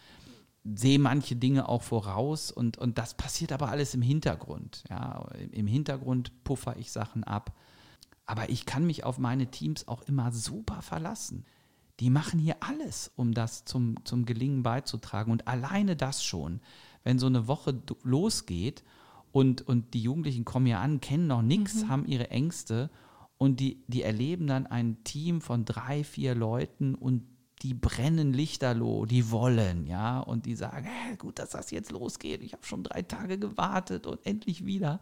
[0.64, 4.84] sehe manche Dinge auch voraus und, und das passiert aber alles im Hintergrund.
[4.90, 5.26] Ja.
[5.52, 7.56] Im Hintergrund puffer ich Sachen ab.
[8.26, 11.46] Aber ich kann mich auf meine Teams auch immer super verlassen.
[12.00, 15.32] Die machen hier alles, um das zum, zum Gelingen beizutragen.
[15.32, 16.60] Und alleine das schon,
[17.04, 18.84] wenn so eine Woche losgeht
[19.32, 21.88] und, und die Jugendlichen kommen ja an, kennen noch nichts, mhm.
[21.88, 22.90] haben ihre Ängste
[23.36, 27.22] und die, die erleben dann ein Team von drei, vier Leuten und
[27.62, 32.42] die brennen lichterloh, die wollen, ja, und die sagen, hey, gut, dass das jetzt losgeht,
[32.42, 35.00] ich habe schon drei Tage gewartet und endlich wieder.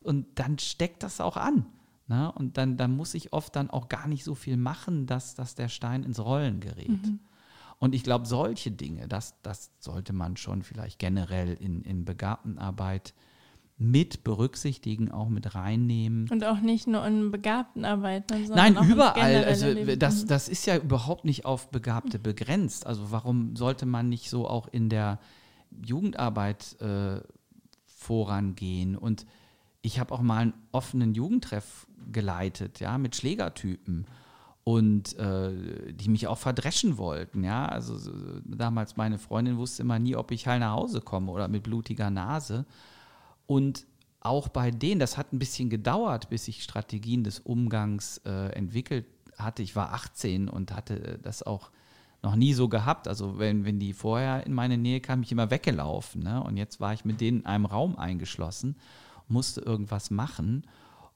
[0.00, 1.66] Und dann steckt das auch an.
[2.06, 2.32] Ne?
[2.32, 5.54] Und dann, dann muss ich oft dann auch gar nicht so viel machen, dass, dass
[5.54, 6.88] der Stein ins Rollen gerät.
[6.88, 7.20] Mhm.
[7.78, 13.14] Und ich glaube, solche Dinge, das, das sollte man schon vielleicht generell in, in Begabtenarbeit
[13.80, 16.28] mit berücksichtigen, auch mit reinnehmen.
[16.30, 18.30] Und auch nicht nur in Begabtenarbeit.
[18.30, 19.44] Ne, Nein, überall.
[19.44, 22.86] Also das, das ist ja überhaupt nicht auf Begabte begrenzt.
[22.86, 25.18] Also warum sollte man nicht so auch in der
[25.82, 27.22] Jugendarbeit äh,
[27.86, 28.96] vorangehen?
[28.96, 29.24] Und
[29.80, 34.06] ich habe auch mal einen offenen Jugendtreff geleitet, ja, mit Schlägertypen
[34.62, 37.64] und äh, die mich auch verdreschen wollten, ja.
[37.64, 38.12] Also so,
[38.44, 42.10] damals meine Freundin wusste immer nie, ob ich heil nach Hause komme oder mit blutiger
[42.10, 42.66] Nase.
[43.50, 43.86] Und
[44.20, 49.06] auch bei denen, das hat ein bisschen gedauert, bis ich Strategien des Umgangs äh, entwickelt
[49.36, 49.62] hatte.
[49.64, 51.72] Ich war 18 und hatte das auch
[52.22, 53.08] noch nie so gehabt.
[53.08, 56.22] Also wenn, wenn die vorher in meine Nähe kamen, ich immer weggelaufen.
[56.22, 56.40] Ne?
[56.40, 58.76] Und jetzt war ich mit denen in einem Raum eingeschlossen
[59.30, 60.66] musste irgendwas machen.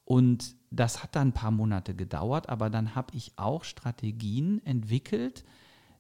[0.05, 5.45] Und das hat dann ein paar Monate gedauert, aber dann habe ich auch Strategien entwickelt,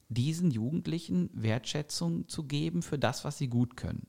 [0.08, 4.06] diesen Jugendlichen Wertschätzung zu geben für das, was sie gut können.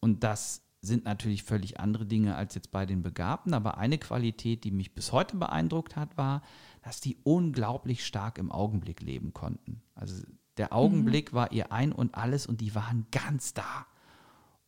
[0.00, 4.64] Und das sind natürlich völlig andere Dinge als jetzt bei den Begabten, aber eine Qualität,
[4.64, 6.42] die mich bis heute beeindruckt hat, war,
[6.82, 9.82] dass die unglaublich stark im Augenblick leben konnten.
[9.94, 10.22] Also
[10.56, 11.36] der Augenblick mhm.
[11.36, 13.86] war ihr ein und alles und die waren ganz da.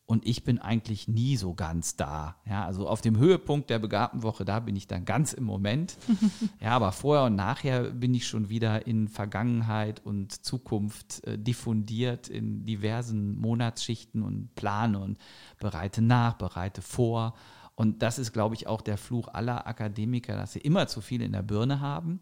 [0.04, 2.36] Und ich bin eigentlich nie so ganz da.
[2.44, 5.96] Ja, also auf dem Höhepunkt der Begabtenwoche, da bin ich dann ganz im Moment.
[6.60, 12.28] ja, aber vorher und nachher bin ich schon wieder in Vergangenheit und Zukunft äh, diffundiert
[12.28, 15.18] in diversen Monatsschichten und plane und
[15.60, 17.34] bereite nach, bereite vor.
[17.74, 21.22] Und das ist, glaube ich, auch der Fluch aller Akademiker, dass sie immer zu viel
[21.22, 22.20] in der Birne haben.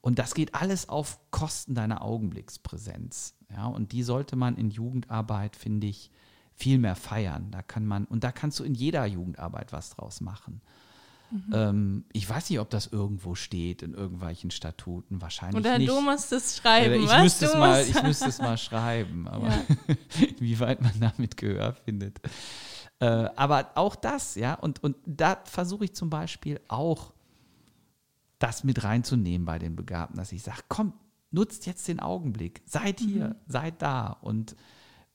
[0.00, 3.34] Und das geht alles auf Kosten deiner Augenblickspräsenz.
[3.50, 6.10] Ja, und die sollte man in Jugendarbeit, finde ich,
[6.58, 7.50] viel mehr feiern.
[7.50, 10.60] Da kann man, und da kannst du in jeder Jugendarbeit was draus machen.
[11.30, 11.52] Mhm.
[11.52, 15.20] Ähm, ich weiß nicht, ob das irgendwo steht in irgendwelchen Statuten.
[15.20, 15.88] Wahrscheinlich Oder nicht.
[15.88, 17.02] du musst es schreiben.
[17.02, 17.22] ich, was?
[17.22, 19.62] Müsste es mal, ich müsste es mal schreiben, aber ja.
[20.38, 22.18] wie weit man damit Gehör findet.
[22.98, 27.12] Äh, aber auch das, ja, und, und da versuche ich zum Beispiel auch,
[28.40, 30.92] das mit reinzunehmen bei den Begabten, dass ich sage, komm,
[31.30, 33.34] nutzt jetzt den Augenblick, seid hier, mhm.
[33.46, 34.56] seid da und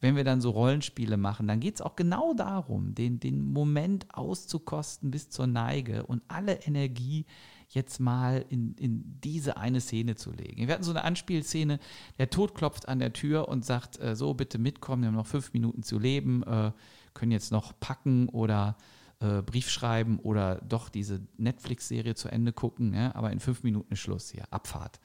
[0.03, 4.05] wenn wir dann so Rollenspiele machen, dann geht es auch genau darum, den, den Moment
[4.13, 7.25] auszukosten bis zur Neige und alle Energie
[7.69, 10.67] jetzt mal in, in diese eine Szene zu legen.
[10.67, 11.79] Wir hatten so eine Anspielszene,
[12.17, 15.25] der Tod klopft an der Tür und sagt, äh, so bitte mitkommen, wir haben noch
[15.25, 16.73] fünf Minuten zu leben, äh,
[17.13, 18.75] können jetzt noch packen oder
[19.23, 23.95] äh, Brief schreiben oder doch diese Netflix-Serie zu Ende gucken, ja, aber in fünf Minuten
[23.95, 24.99] Schluss hier, Abfahrt.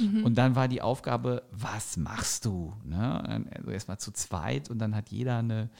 [0.00, 0.24] Mhm.
[0.24, 2.74] Und dann war die Aufgabe, was machst du?
[2.84, 3.46] Ne?
[3.54, 5.70] Also erstmal zu zweit und dann hat jeder eine,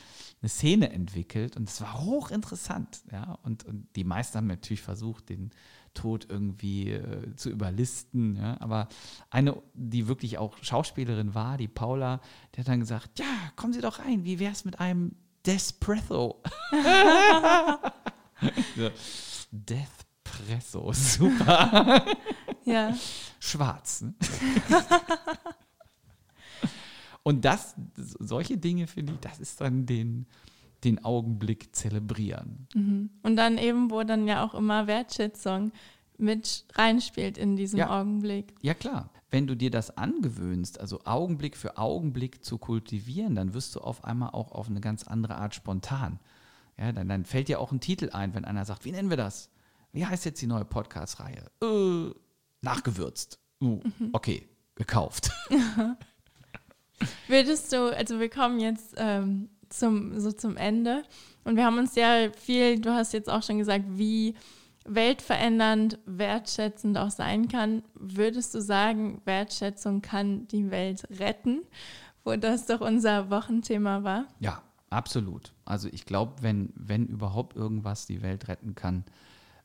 [0.40, 3.02] eine Szene entwickelt und es war hochinteressant.
[3.10, 3.38] Ja?
[3.42, 5.50] Und, und die meisten haben natürlich versucht, den
[5.92, 8.36] Tod irgendwie äh, zu überlisten.
[8.36, 8.60] Ja?
[8.60, 8.88] Aber
[9.30, 12.20] eine, die wirklich auch Schauspielerin war, die Paula,
[12.54, 13.26] die hat dann gesagt, ja,
[13.56, 15.16] kommen Sie doch rein, wie wäre es mit einem
[15.46, 16.42] Despresso.
[19.50, 22.04] Deathpresso, super.
[22.64, 22.94] ja.
[23.38, 24.02] Schwarz.
[24.02, 24.14] Ne?
[27.22, 30.26] Und das, solche Dinge finde ich, das ist dann den,
[30.84, 32.66] den Augenblick zelebrieren.
[32.74, 33.10] Mhm.
[33.22, 35.72] Und dann eben, wo dann ja auch immer Wertschätzung
[36.16, 38.00] mit reinspielt in diesem ja.
[38.00, 38.54] Augenblick.
[38.62, 39.10] Ja, klar.
[39.30, 44.04] Wenn du dir das angewöhnst, also Augenblick für Augenblick zu kultivieren, dann wirst du auf
[44.04, 46.18] einmal auch auf eine ganz andere Art spontan.
[46.76, 49.16] Ja, dann, dann fällt dir auch ein Titel ein, wenn einer sagt, wie nennen wir
[49.16, 49.50] das?
[49.92, 51.50] Wie heißt jetzt die neue Podcast-Reihe?
[51.62, 52.14] Äh,
[52.62, 53.38] nachgewürzt.
[53.60, 53.80] Uh,
[54.12, 55.30] okay, gekauft.
[57.28, 61.04] Würdest du, also wir kommen jetzt ähm, zum, so zum Ende.
[61.44, 64.34] Und wir haben uns ja viel, du hast jetzt auch schon gesagt, wie
[64.94, 67.82] weltverändernd, wertschätzend auch sein kann.
[67.94, 71.62] Würdest du sagen, Wertschätzung kann die Welt retten,
[72.24, 74.26] wo das doch unser Wochenthema war?
[74.40, 75.52] Ja, absolut.
[75.64, 79.04] Also ich glaube, wenn, wenn überhaupt irgendwas die Welt retten kann,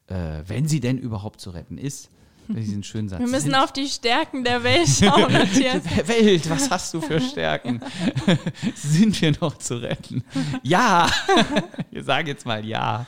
[0.08, 2.12] äh, wenn sie denn überhaupt zu retten ist,
[2.48, 3.20] diesen schönen Satz.
[3.20, 5.84] Wir müssen auf die Stärken der Welt schauen, Matthias.
[6.08, 7.82] Welt, was hast du für Stärken?
[8.76, 10.24] Sind wir noch zu retten?
[10.62, 11.10] Ja,
[11.92, 13.06] wir sagen jetzt mal ja.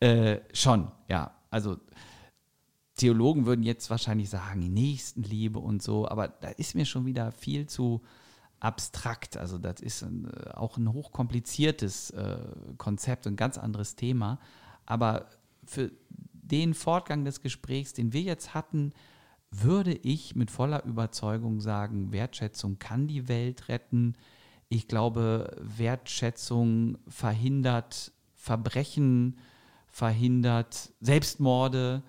[0.00, 1.30] Äh, schon, ja.
[1.52, 1.76] Also
[2.96, 7.66] Theologen würden jetzt wahrscheinlich sagen, Nächstenliebe und so, aber da ist mir schon wieder viel
[7.66, 8.02] zu
[8.60, 9.36] abstrakt.
[9.36, 12.38] Also das ist ein, äh, auch ein hochkompliziertes äh,
[12.78, 14.38] Konzept, ein ganz anderes Thema.
[14.86, 15.26] Aber
[15.64, 15.90] für
[16.32, 18.92] den Fortgang des Gesprächs, den wir jetzt hatten,
[19.50, 24.14] würde ich mit voller Überzeugung sagen, Wertschätzung kann die Welt retten.
[24.68, 29.38] Ich glaube, Wertschätzung verhindert Verbrechen,
[29.92, 32.02] verhindert Selbstmorde,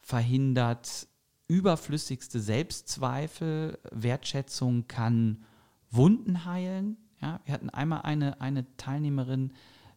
[0.00, 1.06] verhindert
[1.46, 3.78] überflüssigste Selbstzweifel.
[3.90, 5.44] Wertschätzung kann
[5.90, 6.98] Wunden heilen.
[7.20, 9.54] Ja, wir hatten einmal eine, eine Teilnehmerin,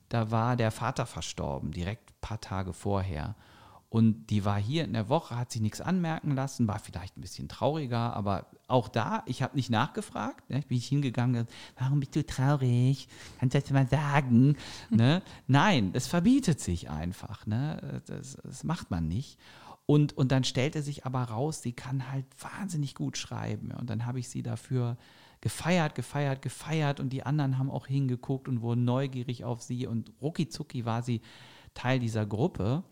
[0.08, 3.36] da war der Vater verstorben, direkt ein paar Tage vorher.
[3.92, 7.22] Und die war hier in der Woche, hat sich nichts anmerken lassen, war vielleicht ein
[7.22, 11.46] bisschen trauriger, aber auch da, ich habe nicht nachgefragt, ne, bin ich hingegangen,
[11.78, 13.10] warum bist du traurig?
[13.38, 14.56] Kannst du das mal sagen?
[14.90, 15.22] Ne?
[15.48, 17.46] Nein, das verbietet sich einfach.
[17.46, 18.02] Ne?
[18.06, 19.38] Das, das macht man nicht.
[19.86, 23.72] Und, und dann stellte sich aber raus, sie kann halt wahnsinnig gut schreiben.
[23.72, 24.96] Und dann habe ich sie dafür
[25.42, 30.14] gefeiert, gefeiert, gefeiert und die anderen haben auch hingeguckt und wurden neugierig auf sie und
[30.22, 30.48] rucki
[30.86, 31.20] war sie
[31.74, 32.84] Teil dieser Gruppe.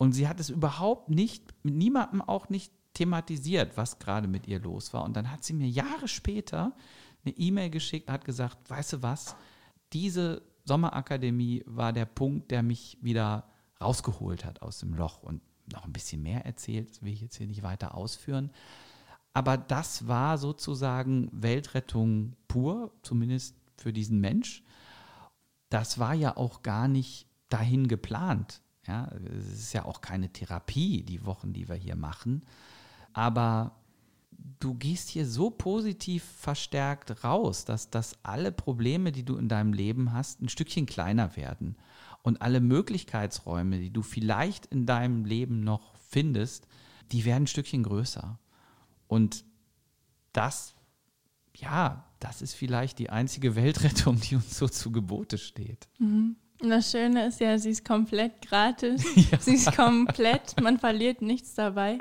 [0.00, 4.58] Und sie hat es überhaupt nicht, mit niemandem auch nicht thematisiert, was gerade mit ihr
[4.58, 5.04] los war.
[5.04, 6.72] Und dann hat sie mir Jahre später
[7.22, 9.36] eine E-Mail geschickt und hat gesagt, weißt du was,
[9.92, 13.44] diese Sommerakademie war der Punkt, der mich wieder
[13.78, 17.36] rausgeholt hat aus dem Loch und noch ein bisschen mehr erzählt, das will ich jetzt
[17.36, 18.52] hier nicht weiter ausführen.
[19.34, 24.64] Aber das war sozusagen Weltrettung pur, zumindest für diesen Mensch.
[25.68, 28.62] Das war ja auch gar nicht dahin geplant.
[28.86, 32.42] Ja, es ist ja auch keine Therapie, die Wochen, die wir hier machen.
[33.12, 33.76] Aber
[34.58, 39.72] du gehst hier so positiv verstärkt raus, dass, dass alle Probleme, die du in deinem
[39.72, 41.76] Leben hast, ein Stückchen kleiner werden.
[42.22, 46.66] Und alle Möglichkeitsräume, die du vielleicht in deinem Leben noch findest,
[47.12, 48.38] die werden ein Stückchen größer.
[49.06, 49.44] Und
[50.32, 50.74] das,
[51.56, 55.88] ja, das ist vielleicht die einzige Weltrettung, die uns so zu Gebote steht.
[55.98, 56.36] Mhm.
[56.62, 59.04] Das Schöne ist ja, sie ist komplett gratis.
[59.30, 59.38] Ja.
[59.38, 61.98] Sie ist komplett, man verliert nichts dabei.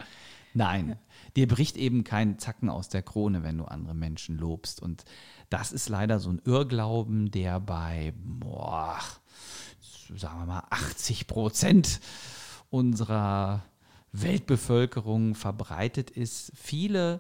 [0.54, 0.98] Nein,
[1.36, 4.82] dir bricht eben kein Zacken aus der Krone, wenn du andere Menschen lobst.
[4.82, 5.06] Und
[5.50, 9.00] das ist leider so ein Irrglauben, der bei, boah,
[10.16, 12.00] sagen wir mal, 80 Prozent
[12.70, 13.64] unserer
[14.12, 16.52] Weltbevölkerung verbreitet ist.
[16.56, 17.20] Viele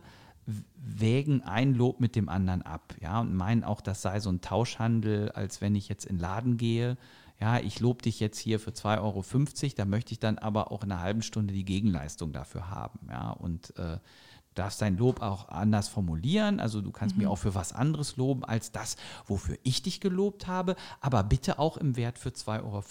[0.75, 4.41] wägen ein Lob mit dem anderen ab, ja, und meinen auch, das sei so ein
[4.41, 6.97] Tauschhandel, als wenn ich jetzt in den Laden gehe
[7.39, 10.83] ja, ich lobe dich jetzt hier für 2,50 Euro, da möchte ich dann aber auch
[10.83, 13.07] in einer halben Stunde die Gegenleistung dafür haben.
[13.09, 13.97] Ja, und äh,
[14.59, 16.59] darfst dein Lob auch anders formulieren.
[16.59, 17.23] Also du kannst mhm.
[17.23, 21.59] mir auch für was anderes loben als das, wofür ich dich gelobt habe, aber bitte
[21.59, 22.83] auch im Wert für 2,50 Euro.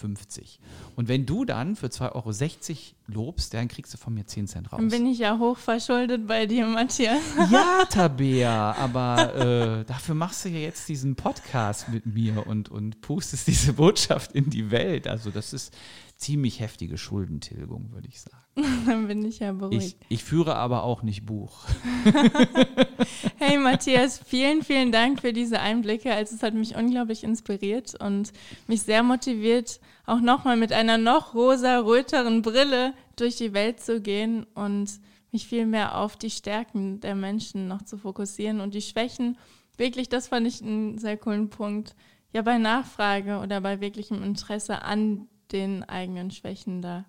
[0.95, 4.71] Und wenn du dann für 2,60 Euro lobst, dann kriegst du von mir 10 Cent
[4.71, 4.79] raus.
[4.79, 7.21] Dann bin ich ja hochverschuldet bei dir, Matthias.
[7.51, 13.01] Ja, Tabea, aber äh, dafür machst du ja jetzt diesen Podcast mit mir und, und
[13.01, 15.07] pustest diese Botschaft in die Welt.
[15.07, 15.73] Also das ist
[16.17, 18.38] ziemlich heftige Schuldentilgung, würde ich sagen.
[18.85, 19.97] Dann bin ich ja beruhigt.
[20.09, 21.65] Ich, ich führe aber auch nicht Buch.
[23.37, 26.13] hey Matthias, vielen, vielen Dank für diese Einblicke.
[26.13, 28.33] Also es hat mich unglaublich inspiriert und
[28.67, 34.45] mich sehr motiviert, auch nochmal mit einer noch rosa-röteren Brille durch die Welt zu gehen
[34.55, 34.99] und
[35.31, 39.37] mich viel mehr auf die Stärken der Menschen noch zu fokussieren und die Schwächen.
[39.77, 41.95] Wirklich, das fand ich einen sehr coolen Punkt.
[42.33, 47.05] Ja, bei Nachfrage oder bei wirklichem Interesse an den eigenen Schwächen da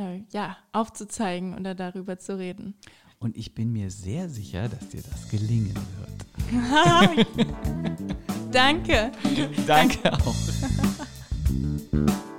[0.00, 2.74] äh, ja, aufzuzeigen oder darüber zu reden.
[3.18, 7.26] Und ich bin mir sehr sicher, dass dir das gelingen wird.
[8.50, 9.12] Danke.
[9.66, 10.34] Danke auch.